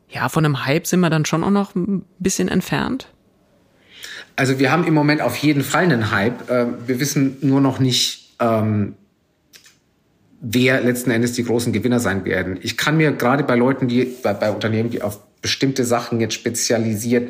ja, 0.09 0.29
von 0.29 0.45
einem 0.45 0.65
Hype 0.65 0.85
sind 0.85 0.99
wir 0.99 1.09
dann 1.09 1.25
schon 1.25 1.43
auch 1.43 1.49
noch 1.49 1.75
ein 1.75 2.05
bisschen 2.19 2.47
entfernt? 2.47 3.07
Also 4.35 4.59
wir 4.59 4.71
haben 4.71 4.85
im 4.85 4.93
Moment 4.93 5.21
auf 5.21 5.35
jeden 5.37 5.63
Fall 5.63 5.83
einen 5.83 6.11
Hype. 6.11 6.49
Äh, 6.49 6.67
wir 6.87 6.99
wissen 6.99 7.37
nur 7.41 7.61
noch 7.61 7.79
nicht, 7.79 8.35
ähm, 8.39 8.95
wer 10.43 10.81
letzten 10.81 11.09
Endes 11.09 11.33
die 11.33 11.45
großen 11.45 11.71
Gewinner 11.71 11.99
sein 11.99 12.25
werden. 12.25 12.59
Ich 12.61 12.77
kann 12.77 12.97
mir 12.97 13.13
gerade 13.13 13.43
bei 13.43 13.55
Leuten, 13.55 13.87
die 13.87 14.03
bei, 14.21 14.33
bei 14.33 14.51
Unternehmen, 14.51 14.89
die 14.89 15.01
auf 15.01 15.19
bestimmte 15.41 15.85
Sachen 15.85 16.19
jetzt 16.19 16.33
spezialisiert 16.33 17.29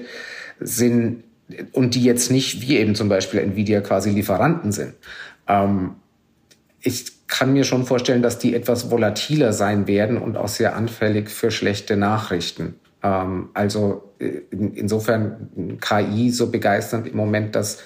sind 0.59 1.23
und 1.71 1.93
die 1.95 2.03
jetzt 2.03 2.31
nicht 2.31 2.61
wie 2.61 2.77
eben 2.77 2.95
zum 2.95 3.09
Beispiel 3.09 3.39
Nvidia 3.39 3.81
quasi 3.81 4.09
Lieferanten 4.09 4.71
sind, 4.71 4.95
ähm, 5.47 5.95
ich 6.81 7.27
kann 7.27 7.53
mir 7.53 7.63
schon 7.63 7.85
vorstellen, 7.85 8.21
dass 8.21 8.39
die 8.39 8.55
etwas 8.55 8.91
volatiler 8.91 9.53
sein 9.53 9.87
werden 9.87 10.17
und 10.17 10.35
auch 10.35 10.49
sehr 10.49 10.75
anfällig 10.75 11.29
für 11.29 11.51
schlechte 11.51 11.95
Nachrichten. 11.95 12.75
Ähm, 13.03 13.49
also 13.53 14.11
äh, 14.19 14.41
in, 14.49 14.73
insofern 14.73 15.77
KI 15.79 16.31
so 16.31 16.49
begeisternd 16.49 17.07
im 17.07 17.15
Moment, 17.15 17.55
dass 17.55 17.79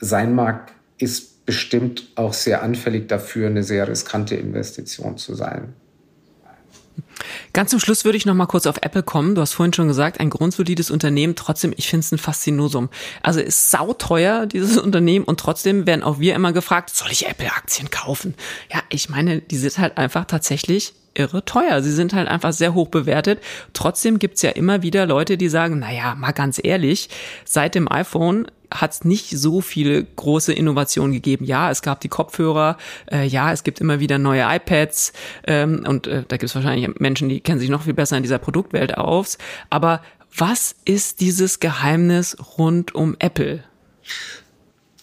sein 0.00 0.34
mag, 0.34 0.72
ist 0.98 1.31
bestimmt 1.52 2.04
auch 2.14 2.32
sehr 2.32 2.62
anfällig 2.62 3.08
dafür, 3.08 3.48
eine 3.48 3.62
sehr 3.62 3.86
riskante 3.86 4.36
Investition 4.36 5.18
zu 5.18 5.34
sein. 5.34 5.74
Ganz 7.52 7.70
zum 7.70 7.78
Schluss 7.78 8.06
würde 8.06 8.16
ich 8.16 8.24
noch 8.24 8.32
mal 8.32 8.46
kurz 8.46 8.66
auf 8.66 8.78
Apple 8.80 9.02
kommen. 9.02 9.34
Du 9.34 9.42
hast 9.42 9.52
vorhin 9.52 9.74
schon 9.74 9.86
gesagt, 9.86 10.18
ein 10.18 10.30
grundsolides 10.30 10.90
Unternehmen. 10.90 11.36
Trotzdem, 11.36 11.74
ich 11.76 11.90
finde 11.90 12.06
es 12.06 12.12
ein 12.12 12.16
Faszinosum. 12.16 12.88
Also 13.22 13.40
ist 13.40 13.70
sauteuer, 13.70 14.46
dieses 14.46 14.78
Unternehmen. 14.82 15.26
Und 15.26 15.40
trotzdem 15.40 15.86
werden 15.86 16.02
auch 16.02 16.20
wir 16.20 16.34
immer 16.34 16.54
gefragt, 16.54 16.88
soll 16.88 17.10
ich 17.10 17.28
Apple-Aktien 17.28 17.90
kaufen? 17.90 18.34
Ja, 18.72 18.80
ich 18.88 19.10
meine, 19.10 19.42
die 19.42 19.58
sind 19.58 19.76
halt 19.76 19.98
einfach 19.98 20.24
tatsächlich 20.24 20.94
irre 21.14 21.44
teuer. 21.44 21.82
Sie 21.82 21.92
sind 21.92 22.12
halt 22.14 22.28
einfach 22.28 22.52
sehr 22.52 22.74
hoch 22.74 22.88
bewertet. 22.88 23.40
Trotzdem 23.72 24.18
gibt's 24.18 24.42
ja 24.42 24.50
immer 24.50 24.82
wieder 24.82 25.06
Leute, 25.06 25.36
die 25.36 25.48
sagen, 25.48 25.78
naja, 25.78 26.14
mal 26.14 26.32
ganz 26.32 26.60
ehrlich, 26.62 27.08
seit 27.44 27.74
dem 27.74 27.90
iPhone 27.90 28.46
hat 28.70 28.92
es 28.92 29.04
nicht 29.04 29.30
so 29.30 29.60
viele 29.60 30.02
große 30.04 30.52
Innovationen 30.52 31.12
gegeben. 31.12 31.44
Ja, 31.44 31.70
es 31.70 31.82
gab 31.82 32.00
die 32.00 32.08
Kopfhörer, 32.08 32.78
äh, 33.10 33.26
ja, 33.26 33.52
es 33.52 33.64
gibt 33.64 33.80
immer 33.80 34.00
wieder 34.00 34.18
neue 34.18 34.42
iPads 34.48 35.12
ähm, 35.46 35.84
und 35.86 36.06
äh, 36.06 36.24
da 36.26 36.36
gibt 36.36 36.48
es 36.48 36.54
wahrscheinlich 36.54 36.88
Menschen, 36.98 37.28
die 37.28 37.40
kennen 37.40 37.60
sich 37.60 37.68
noch 37.68 37.82
viel 37.82 37.94
besser 37.94 38.16
in 38.16 38.22
dieser 38.22 38.38
Produktwelt 38.38 38.96
aus. 38.96 39.38
Aber 39.70 40.00
was 40.34 40.74
ist 40.84 41.20
dieses 41.20 41.60
Geheimnis 41.60 42.36
rund 42.56 42.94
um 42.94 43.16
Apple? 43.18 43.62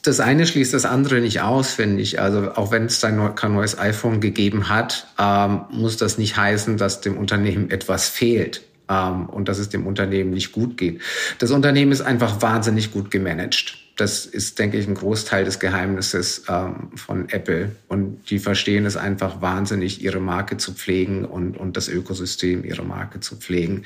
Das 0.02 0.20
eine 0.22 0.48
schließt 0.48 0.74
das 0.74 0.86
andere 0.86 1.20
nicht 1.20 1.42
aus, 1.42 1.74
finde 1.74 2.02
ich. 2.02 2.22
Also 2.22 2.52
auch 2.54 2.72
wenn 2.72 2.86
es 2.86 3.02
kein 3.02 3.54
neues 3.54 3.78
iPhone 3.78 4.22
gegeben 4.22 4.70
hat, 4.70 5.08
ähm, 5.20 5.62
muss 5.72 5.98
das 5.98 6.18
nicht 6.18 6.38
heißen, 6.38 6.78
dass 6.78 7.02
dem 7.02 7.18
Unternehmen 7.18 7.70
etwas 7.70 8.08
fehlt 8.08 8.62
ähm, 8.90 9.28
und 9.28 9.50
dass 9.50 9.60
es 9.60 9.70
dem 9.70 9.86
Unternehmen 9.86 10.32
nicht 10.32 10.52
gut 10.52 10.78
geht. 10.78 11.02
Das 11.40 11.52
Unternehmen 11.52 11.92
ist 11.92 12.02
einfach 12.02 12.42
wahnsinnig 12.42 12.92
gut 12.92 13.12
gemanagt. 13.12 13.78
Das 13.98 14.26
ist, 14.26 14.58
denke 14.60 14.78
ich, 14.78 14.88
ein 14.88 14.96
Großteil 14.96 15.44
des 15.44 15.60
Geheimnisses 15.60 16.44
ähm, 16.48 16.92
von 16.96 17.28
Apple. 17.28 17.76
Und 17.90 18.30
die 18.30 18.40
verstehen 18.40 18.86
es 18.86 18.96
einfach 18.96 19.42
wahnsinnig, 19.42 20.02
ihre 20.02 20.22
Marke 20.22 20.56
zu 20.56 20.74
pflegen 20.74 21.26
und, 21.26 21.58
und 21.58 21.76
das 21.76 21.90
Ökosystem 21.90 22.64
ihrer 22.64 22.84
Marke 22.84 23.20
zu 23.20 23.36
pflegen. 23.36 23.84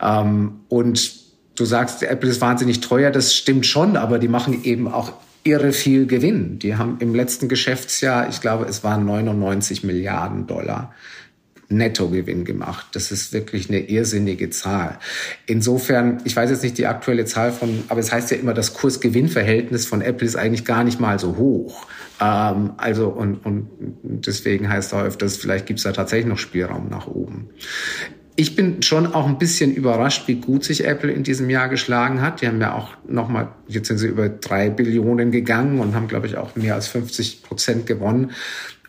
Ähm, 0.00 0.60
und 0.68 1.12
du 1.54 1.66
sagst, 1.66 2.02
Apple 2.02 2.30
ist 2.30 2.40
wahnsinnig 2.40 2.80
teuer, 2.80 3.10
das 3.10 3.34
stimmt 3.34 3.66
schon, 3.66 3.98
aber 3.98 4.18
die 4.18 4.28
machen 4.28 4.64
eben 4.64 4.88
auch 4.88 5.12
irre 5.44 5.72
viel 5.72 6.06
Gewinn. 6.06 6.58
Die 6.58 6.76
haben 6.76 6.98
im 7.00 7.14
letzten 7.14 7.48
Geschäftsjahr, 7.48 8.28
ich 8.28 8.40
glaube, 8.40 8.66
es 8.66 8.84
waren 8.84 9.04
99 9.04 9.84
Milliarden 9.84 10.46
Dollar 10.46 10.94
Nettogewinn 11.70 12.44
gemacht. 12.44 12.88
Das 12.92 13.12
ist 13.12 13.32
wirklich 13.32 13.68
eine 13.68 13.78
irrsinnige 13.78 14.50
Zahl. 14.50 14.98
Insofern, 15.46 16.20
ich 16.24 16.34
weiß 16.34 16.50
jetzt 16.50 16.64
nicht 16.64 16.78
die 16.78 16.86
aktuelle 16.86 17.24
Zahl 17.24 17.52
von, 17.52 17.84
aber 17.88 18.00
es 18.00 18.12
heißt 18.12 18.32
ja 18.32 18.36
immer, 18.38 18.54
das 18.54 18.74
Kurs-Gewinn-Verhältnis 18.74 19.86
von 19.86 20.02
Apple 20.02 20.26
ist 20.26 20.36
eigentlich 20.36 20.64
gar 20.64 20.82
nicht 20.82 20.98
mal 20.98 21.18
so 21.18 21.36
hoch. 21.36 21.86
Ähm, 22.20 22.72
also 22.76 23.08
und, 23.08 23.36
und 23.46 23.68
deswegen 24.02 24.68
heißt 24.68 24.92
da 24.92 25.04
öfters, 25.04 25.36
vielleicht 25.36 25.66
gibt 25.66 25.78
es 25.78 25.84
da 25.84 25.92
tatsächlich 25.92 26.26
noch 26.26 26.38
Spielraum 26.38 26.88
nach 26.88 27.06
oben. 27.06 27.50
Ich 28.36 28.56
bin 28.56 28.82
schon 28.82 29.12
auch 29.12 29.26
ein 29.26 29.38
bisschen 29.38 29.74
überrascht, 29.74 30.26
wie 30.26 30.36
gut 30.36 30.64
sich 30.64 30.84
Apple 30.84 31.10
in 31.10 31.24
diesem 31.24 31.50
Jahr 31.50 31.68
geschlagen 31.68 32.22
hat. 32.22 32.40
Die 32.40 32.46
haben 32.46 32.60
ja 32.60 32.74
auch 32.74 32.90
nochmal, 33.06 33.48
jetzt 33.68 33.88
sind 33.88 33.98
sie 33.98 34.06
über 34.06 34.28
drei 34.28 34.70
Billionen 34.70 35.30
gegangen 35.30 35.80
und 35.80 35.94
haben, 35.94 36.08
glaube 36.08 36.26
ich, 36.26 36.36
auch 36.36 36.56
mehr 36.56 36.74
als 36.74 36.88
50 36.88 37.42
Prozent 37.42 37.86
gewonnen. 37.86 38.32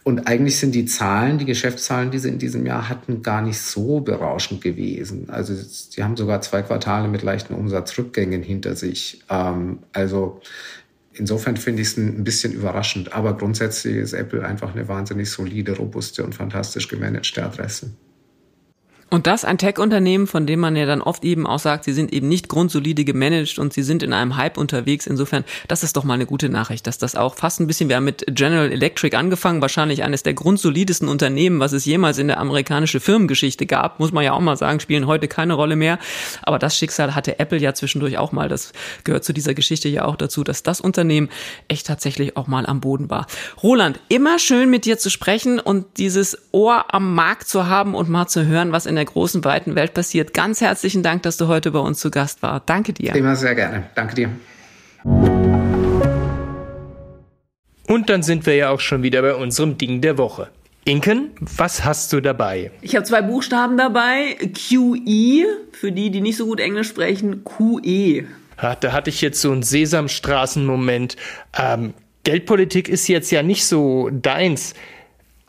Und 0.04 0.28
eigentlich 0.28 0.58
sind 0.58 0.74
die 0.74 0.86
Zahlen, 0.86 1.38
die 1.38 1.46
Geschäftszahlen, 1.46 2.10
die 2.10 2.18
sie 2.18 2.30
in 2.30 2.40
diesem 2.40 2.66
Jahr 2.66 2.90
hatten, 2.90 3.22
gar 3.22 3.42
nicht 3.42 3.60
so 3.60 4.00
berauschend 4.00 4.62
gewesen. 4.62 5.30
Also 5.30 5.54
sie 5.54 6.04
haben 6.04 6.18
sogar 6.18 6.42
zwei 6.42 6.64
Quartale 6.64 7.08
mit 7.08 7.22
leichten 7.22 7.54
Umsatzrückgängen 7.54 8.42
hinter 8.42 8.76
sich. 8.76 9.22
Ähm, 9.30 9.80
also 9.94 10.42
insofern 11.14 11.56
finde 11.56 11.84
ich 11.84 11.90
es 11.90 11.98
ein 11.98 12.24
bisschen 12.24 12.54
überraschend. 12.54 13.14
Aber 13.14 13.38
grundsätzlich 13.38 13.98
ist 13.98 14.14
Apple 14.14 14.44
einfach 14.44 14.74
eine 14.74 14.88
wahnsinnig 14.88 15.30
solide, 15.30 15.78
robuste 15.78 16.24
und 16.24 16.34
fantastisch 16.34 16.88
gemanagte 16.88 17.44
Adresse. 17.44 17.92
Und 19.14 19.28
das 19.28 19.44
ein 19.44 19.58
Tech-Unternehmen, 19.58 20.26
von 20.26 20.48
dem 20.48 20.62
man 20.62 20.78
ja 20.78 20.86
dann 20.86 21.02
oft 21.02 21.26
eben 21.26 21.46
auch 21.46 21.60
sagt, 21.60 21.84
sie 21.84 21.92
sind 21.92 22.14
eben 22.14 22.30
nicht 22.30 22.48
grundsolide 22.48 23.04
gemanagt 23.04 23.60
und 23.60 23.74
sie 23.74 23.84
sind 23.84 24.04
in 24.04 24.14
einem 24.14 24.38
Hype 24.38 24.58
unterwegs. 24.58 25.06
Insofern, 25.06 25.44
das 25.68 25.84
ist 25.84 25.98
doch 25.98 26.06
mal 26.06 26.14
eine 26.14 26.26
gute 26.26 26.48
Nachricht, 26.48 26.88
dass 26.88 26.98
das 26.98 27.18
auch 27.18 27.36
fast 27.36 27.60
ein 27.60 27.68
bisschen, 27.68 27.90
wir 27.90 27.98
haben 27.98 28.06
mit 28.06 28.24
General 28.30 28.72
Electric 28.72 29.18
angefangen, 29.18 29.62
wahrscheinlich 29.62 30.04
eines 30.04 30.24
der 30.24 30.34
grundsolidesten 30.34 31.10
Unternehmen, 31.10 31.60
was 31.60 31.74
es 31.74 31.84
jemals 31.84 32.20
in 32.20 32.30
der 32.30 32.40
amerikanischen 32.40 33.02
Firmengeschichte 33.02 33.66
gab, 33.66 34.00
muss 34.00 34.14
man 34.14 34.24
ja 34.24 34.32
auch 34.32 34.40
mal 34.40 34.56
sagen, 34.56 34.80
spielen 34.80 35.08
heute 35.08 35.28
keine 35.28 35.56
Rolle 35.56 35.76
mehr. 35.76 36.00
Aber 36.44 36.58
das 36.58 36.78
Schicksal 36.78 37.14
hatte 37.14 37.38
Apple 37.38 37.60
ja 37.60 37.74
zwischendurch 37.74 38.18
auch 38.18 38.32
mal. 38.32 38.48
Das 38.48 38.72
gehört 39.04 39.26
zu 39.26 39.34
dieser 39.34 39.54
Geschichte 39.54 39.90
ja 39.90 40.06
auch 40.06 40.16
dazu, 40.16 40.46
dass 40.46 40.64
das 40.64 40.80
Unternehmen 40.80 41.28
echt 41.68 41.86
tatsächlich 41.86 42.38
auch 42.38 42.48
mal 42.48 42.66
am 42.66 42.80
Boden 42.80 43.10
war. 43.10 43.28
Roland, 43.62 44.00
immer 44.08 44.40
schön 44.40 44.70
mit 44.70 44.86
dir 44.86 44.98
zu 44.98 45.10
sprechen 45.10 45.60
und 45.60 45.98
dieses 45.98 46.38
Ohr 46.54 46.94
am 46.94 47.14
Markt 47.14 47.50
zu 47.50 47.68
haben 47.68 47.94
und 47.94 48.08
mal 48.08 48.28
zu 48.28 48.46
hören, 48.46 48.72
was 48.72 48.86
in 48.86 48.96
der 48.96 49.01
der 49.02 49.06
großen, 49.06 49.44
weiten 49.44 49.76
Welt 49.76 49.94
passiert. 49.94 50.34
Ganz 50.34 50.62
herzlichen 50.62 51.02
Dank, 51.02 51.24
dass 51.24 51.38
du 51.38 51.48
heute 51.48 51.72
bei 51.72 51.80
uns 51.80 52.00
zu 52.00 52.12
Gast 52.12 52.44
warst. 52.44 52.70
Danke 52.70 52.94
dir. 52.94 53.16
Immer 53.16 53.36
sehr 53.36 53.56
gerne. 53.56 53.84
Danke 53.96 54.16
dir. 54.16 54.30
Und 57.88 58.10
dann 58.10 58.24
sind 58.24 58.46
wir 58.46 58.56
ja 58.56 58.70
auch 58.70 58.80
schon 58.80 59.04
wieder 59.04 59.22
bei 59.22 59.36
unserem 59.36 59.78
Ding 59.78 60.02
der 60.02 60.18
Woche. 60.18 60.50
Inken, 60.86 61.32
was 61.40 61.84
hast 61.84 62.14
du 62.14 62.22
dabei? 62.22 62.72
Ich 62.82 62.96
habe 62.96 63.06
zwei 63.06 63.22
Buchstaben 63.22 63.78
dabei. 63.78 64.38
QE, 64.40 65.46
für 65.72 65.92
die, 65.92 66.10
die 66.12 66.22
nicht 66.22 66.38
so 66.38 66.46
gut 66.46 66.60
Englisch 66.60 66.88
sprechen, 66.90 67.44
QE. 67.44 68.26
Da 68.58 68.92
hatte 68.92 69.10
ich 69.10 69.22
jetzt 69.22 69.42
so 69.42 69.52
einen 69.52 69.64
Sesamstraßen-Moment. 69.64 71.18
Ähm, 71.58 71.94
Geldpolitik 72.24 72.88
ist 72.88 73.08
jetzt 73.08 73.32
ja 73.32 73.42
nicht 73.42 73.66
so 73.66 74.10
deins. 74.12 74.76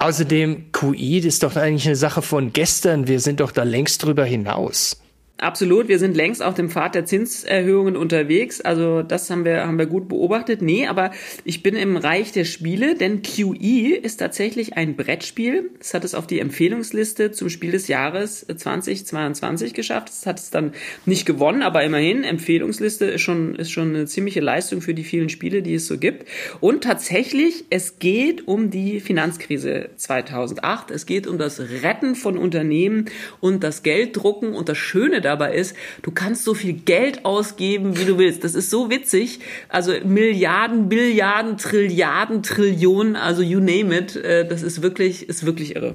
Außerdem, 0.03 0.73
QI 0.73 1.19
ist 1.19 1.45
doch 1.45 1.55
eigentlich 1.55 1.87
eine 1.87 1.95
Sache 1.95 2.23
von 2.23 2.53
gestern. 2.53 3.07
Wir 3.07 3.21
sind 3.21 3.39
doch 3.39 3.53
da 3.53 3.63
längst 3.63 4.03
drüber 4.03 4.25
hinaus. 4.25 5.01
Absolut, 5.43 5.89
wir 5.89 5.99
sind 5.99 6.17
längst 6.17 6.41
auf 6.41 6.55
dem 6.55 6.71
Pfad 6.71 6.95
der 6.95 7.05
Zinserhöhungen 7.05 7.97
unterwegs. 7.97 8.61
Also 8.61 9.03
das 9.03 9.29
haben 9.29 9.45
wir, 9.45 9.67
haben 9.67 9.77
wir 9.77 9.87
gut 9.87 10.09
beobachtet. 10.09 10.63
Nee, 10.63 10.87
aber 10.87 11.11
ich 11.43 11.65
bin 11.65 11.75
im 11.75 11.97
Reich 11.97 12.31
der 12.31 12.45
Spiele, 12.45 12.95
denn 12.95 13.23
QE 13.23 13.97
ist 14.01 14.19
tatsächlich 14.19 14.77
ein 14.77 14.95
Brettspiel. 14.95 15.71
Es 15.81 15.95
hat 15.95 16.05
es 16.05 16.15
auf 16.15 16.29
die 16.29 16.39
Empfehlungsliste 16.39 17.33
zum 17.33 17.49
Spiel 17.49 17.73
des 17.73 17.89
Jahres 17.89 18.47
2022 18.57 19.75
geschafft. 19.75 20.11
Es 20.11 20.27
hat 20.27 20.39
es 20.39 20.51
dann 20.51 20.75
nicht 21.07 21.27
gewonnen, 21.27 21.63
aber 21.63 21.83
immerhin, 21.83 22.23
Empfehlungsliste 22.23 23.07
ist 23.07 23.23
schon, 23.23 23.57
ist 23.57 23.73
schon 23.73 23.97
eine 23.97 24.07
ziemliche 24.07 24.41
Leistung 24.41 24.81
für 24.81 24.95
die 24.95 25.03
vielen 25.03 25.29
Spiele, 25.29 25.63
die 25.63 25.75
es 25.75 25.89
so 25.89 25.99
gibt. 25.99 26.25
Und 26.61 26.85
tatsächlich, 26.85 27.65
es 27.69 27.99
geht 27.99 28.47
um 28.47 28.71
die 28.71 29.01
Finanzkrise 29.01 29.91
2008. 29.97 30.93
Es 30.93 31.05
geht 31.05 31.27
um 31.27 31.37
das 31.37 31.59
Retten 31.59 32.15
von 32.15 32.39
Unternehmen 32.39 33.07
und 33.41 33.65
das 33.65 33.83
Gelddrucken 33.83 34.55
und 34.55 34.69
das 34.69 34.79
Schöne 34.79 35.21
dabei 35.21 35.32
dabei 35.33 35.55
ist, 35.55 35.75
du 36.03 36.11
kannst 36.11 36.45
so 36.45 36.55
viel 36.55 36.75
Geld 36.75 37.25
ausgeben, 37.25 37.99
wie 37.99 38.05
du 38.05 38.19
willst. 38.19 38.45
Das 38.45 38.55
ist 38.55 38.71
so 38.71 38.91
witzig. 38.91 39.41
Also 39.69 39.93
Milliarden, 40.05 40.89
Billiarden, 40.89 41.57
Trilliarden, 41.59 42.43
Trillionen, 42.43 43.17
also 43.17 43.43
you 43.43 43.61
name 43.61 43.97
it. 43.97 44.17
Äh, 44.17 44.47
das 44.47 44.63
ist 44.63 44.83
wirklich, 44.83 45.29
ist 45.29 45.47
wirklich 45.47 45.77
irre. 45.77 45.95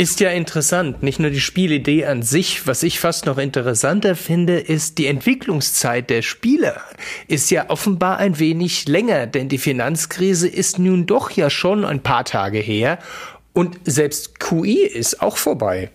Ist 0.00 0.20
ja 0.20 0.30
interessant. 0.30 1.02
Nicht 1.02 1.18
nur 1.18 1.30
die 1.30 1.40
Spielidee 1.40 2.04
an 2.04 2.22
sich. 2.22 2.68
Was 2.68 2.84
ich 2.84 3.00
fast 3.00 3.26
noch 3.26 3.36
interessanter 3.36 4.14
finde, 4.14 4.60
ist 4.60 4.96
die 4.98 5.06
Entwicklungszeit 5.08 6.08
der 6.08 6.22
Spieler. 6.22 6.80
Ist 7.26 7.50
ja 7.50 7.68
offenbar 7.68 8.18
ein 8.18 8.38
wenig 8.38 8.86
länger, 8.86 9.26
denn 9.26 9.48
die 9.48 9.58
Finanzkrise 9.58 10.46
ist 10.46 10.78
nun 10.78 11.06
doch 11.06 11.32
ja 11.32 11.50
schon 11.50 11.84
ein 11.84 12.00
paar 12.00 12.24
Tage 12.24 12.60
her. 12.60 13.00
Und 13.52 13.80
selbst 13.86 14.38
QI 14.38 14.84
ist 14.84 15.20
auch 15.20 15.36
vorbei. 15.36 15.90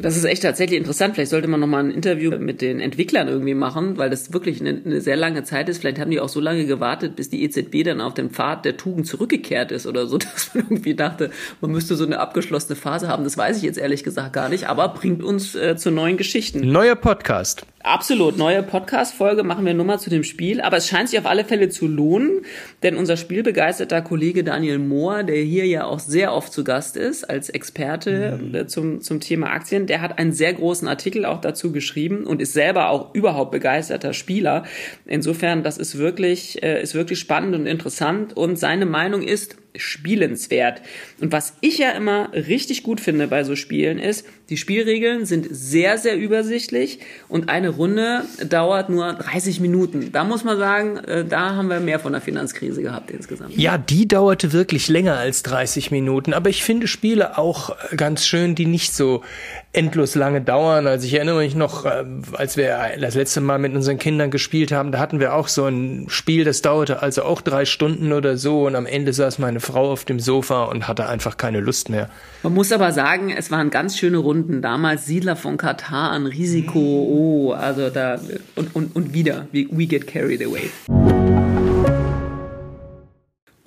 Das 0.00 0.16
ist 0.16 0.24
echt 0.24 0.42
tatsächlich 0.42 0.78
interessant. 0.78 1.14
Vielleicht 1.14 1.30
sollte 1.30 1.48
man 1.48 1.60
nochmal 1.60 1.84
ein 1.84 1.90
Interview 1.90 2.30
mit 2.38 2.60
den 2.60 2.80
Entwicklern 2.80 3.28
irgendwie 3.28 3.54
machen, 3.54 3.98
weil 3.98 4.10
das 4.10 4.32
wirklich 4.32 4.60
eine, 4.60 4.80
eine, 4.84 5.00
sehr 5.00 5.16
lange 5.16 5.42
Zeit 5.44 5.68
ist. 5.68 5.78
Vielleicht 5.78 5.98
haben 5.98 6.10
die 6.10 6.20
auch 6.20 6.28
so 6.28 6.40
lange 6.40 6.66
gewartet, 6.66 7.16
bis 7.16 7.30
die 7.30 7.42
EZB 7.42 7.84
dann 7.84 8.00
auf 8.00 8.14
den 8.14 8.30
Pfad 8.30 8.64
der 8.64 8.76
Tugend 8.76 9.06
zurückgekehrt 9.06 9.72
ist 9.72 9.86
oder 9.86 10.06
so, 10.06 10.18
dass 10.18 10.54
man 10.54 10.64
irgendwie 10.64 10.94
dachte, 10.94 11.30
man 11.60 11.72
müsste 11.72 11.96
so 11.96 12.04
eine 12.04 12.20
abgeschlossene 12.20 12.76
Phase 12.76 13.08
haben. 13.08 13.24
Das 13.24 13.36
weiß 13.36 13.56
ich 13.56 13.62
jetzt 13.62 13.78
ehrlich 13.78 14.04
gesagt 14.04 14.32
gar 14.32 14.48
nicht, 14.48 14.68
aber 14.68 14.88
bringt 14.88 15.22
uns 15.22 15.54
äh, 15.54 15.76
zu 15.76 15.90
neuen 15.90 16.16
Geschichten. 16.16 16.60
Neuer 16.70 16.96
Podcast. 16.96 17.66
Absolut, 17.88 18.36
neue 18.36 18.62
Podcast-Folge 18.62 19.44
machen 19.44 19.64
wir 19.64 19.72
nur 19.72 19.86
mal 19.86 19.98
zu 19.98 20.10
dem 20.10 20.22
Spiel, 20.22 20.60
aber 20.60 20.76
es 20.76 20.88
scheint 20.88 21.08
sich 21.08 21.18
auf 21.18 21.24
alle 21.24 21.42
Fälle 21.42 21.70
zu 21.70 21.86
lohnen, 21.86 22.42
denn 22.82 22.98
unser 22.98 23.16
spielbegeisterter 23.16 24.02
Kollege 24.02 24.44
Daniel 24.44 24.78
Mohr, 24.78 25.22
der 25.22 25.38
hier 25.38 25.64
ja 25.64 25.86
auch 25.86 25.98
sehr 25.98 26.34
oft 26.34 26.52
zu 26.52 26.64
Gast 26.64 26.98
ist 26.98 27.24
als 27.24 27.48
Experte 27.48 28.38
mhm. 28.42 28.68
zum, 28.68 29.00
zum 29.00 29.20
Thema 29.20 29.52
Aktien, 29.52 29.86
der 29.86 30.02
hat 30.02 30.18
einen 30.18 30.32
sehr 30.32 30.52
großen 30.52 30.86
Artikel 30.86 31.24
auch 31.24 31.40
dazu 31.40 31.72
geschrieben 31.72 32.26
und 32.26 32.42
ist 32.42 32.52
selber 32.52 32.90
auch 32.90 33.14
überhaupt 33.14 33.52
begeisterter 33.52 34.12
Spieler. 34.12 34.64
Insofern, 35.06 35.62
das 35.62 35.78
ist 35.78 35.96
wirklich, 35.96 36.62
äh, 36.62 36.82
ist 36.82 36.94
wirklich 36.94 37.18
spannend 37.18 37.54
und 37.54 37.64
interessant 37.64 38.36
und 38.36 38.58
seine 38.58 38.84
Meinung 38.84 39.22
ist, 39.22 39.56
spielenswert. 39.76 40.82
Und 41.20 41.32
was 41.32 41.54
ich 41.60 41.78
ja 41.78 41.90
immer 41.90 42.32
richtig 42.32 42.82
gut 42.82 43.00
finde 43.00 43.28
bei 43.28 43.44
so 43.44 43.56
Spielen 43.56 43.98
ist, 43.98 44.26
die 44.48 44.56
Spielregeln 44.56 45.26
sind 45.26 45.46
sehr, 45.50 45.98
sehr 45.98 46.16
übersichtlich 46.16 47.00
und 47.28 47.50
eine 47.50 47.68
Runde 47.68 48.24
dauert 48.48 48.88
nur 48.88 49.12
30 49.12 49.60
Minuten. 49.60 50.10
Da 50.10 50.24
muss 50.24 50.42
man 50.42 50.56
sagen, 50.58 50.96
äh, 50.98 51.24
da 51.24 51.54
haben 51.54 51.68
wir 51.68 51.80
mehr 51.80 52.00
von 52.00 52.12
der 52.12 52.22
Finanzkrise 52.22 52.82
gehabt 52.82 53.10
insgesamt. 53.10 53.56
Ja, 53.56 53.76
die 53.76 54.08
dauerte 54.08 54.52
wirklich 54.52 54.88
länger 54.88 55.18
als 55.18 55.42
30 55.42 55.90
Minuten, 55.90 56.32
aber 56.32 56.48
ich 56.48 56.64
finde 56.64 56.86
Spiele 56.86 57.36
auch 57.36 57.76
ganz 57.96 58.26
schön, 58.26 58.54
die 58.54 58.66
nicht 58.66 58.94
so 58.94 59.22
endlos 59.72 60.14
lange 60.14 60.40
dauern. 60.40 60.86
Also 60.86 61.06
ich 61.06 61.14
erinnere 61.14 61.38
mich 61.38 61.54
noch, 61.54 61.84
äh, 61.84 62.04
als 62.32 62.56
wir 62.56 62.78
das 63.00 63.14
letzte 63.14 63.40
Mal 63.40 63.58
mit 63.58 63.74
unseren 63.74 63.98
Kindern 63.98 64.30
gespielt 64.30 64.72
haben, 64.72 64.92
da 64.92 64.98
hatten 64.98 65.20
wir 65.20 65.34
auch 65.34 65.48
so 65.48 65.66
ein 65.66 66.06
Spiel, 66.08 66.44
das 66.44 66.62
dauerte 66.62 67.02
also 67.02 67.22
auch 67.22 67.40
drei 67.40 67.64
Stunden 67.64 68.12
oder 68.12 68.36
so 68.36 68.66
und 68.66 68.76
am 68.76 68.86
Ende 68.86 69.12
saß 69.12 69.38
meine 69.38 69.60
Frau 69.60 69.92
auf 69.92 70.04
dem 70.04 70.20
Sofa 70.20 70.64
und 70.64 70.88
hatte 70.88 71.08
einfach 71.08 71.36
keine 71.36 71.60
Lust 71.60 71.90
mehr. 71.90 72.08
Man 72.42 72.54
muss 72.54 72.72
aber 72.72 72.92
sagen, 72.92 73.30
es 73.30 73.50
waren 73.50 73.70
ganz 73.70 73.98
schöne 73.98 74.18
Runden. 74.18 74.62
Damals 74.62 75.06
Siedler 75.06 75.36
von 75.36 75.56
Katar 75.56 76.10
an 76.12 76.26
Risiko, 76.26 76.78
oh, 76.78 77.52
also 77.52 77.90
da 77.90 78.18
und, 78.56 78.74
und, 78.74 78.96
und 78.96 79.12
wieder, 79.12 79.46
we 79.52 79.86
get 79.86 80.06
carried 80.06 80.42
away. 80.42 80.70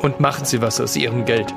und 0.00 0.20
machen 0.20 0.44
Sie 0.44 0.60
was 0.60 0.80
aus 0.80 0.96
Ihrem 0.96 1.24
Geld. 1.24 1.52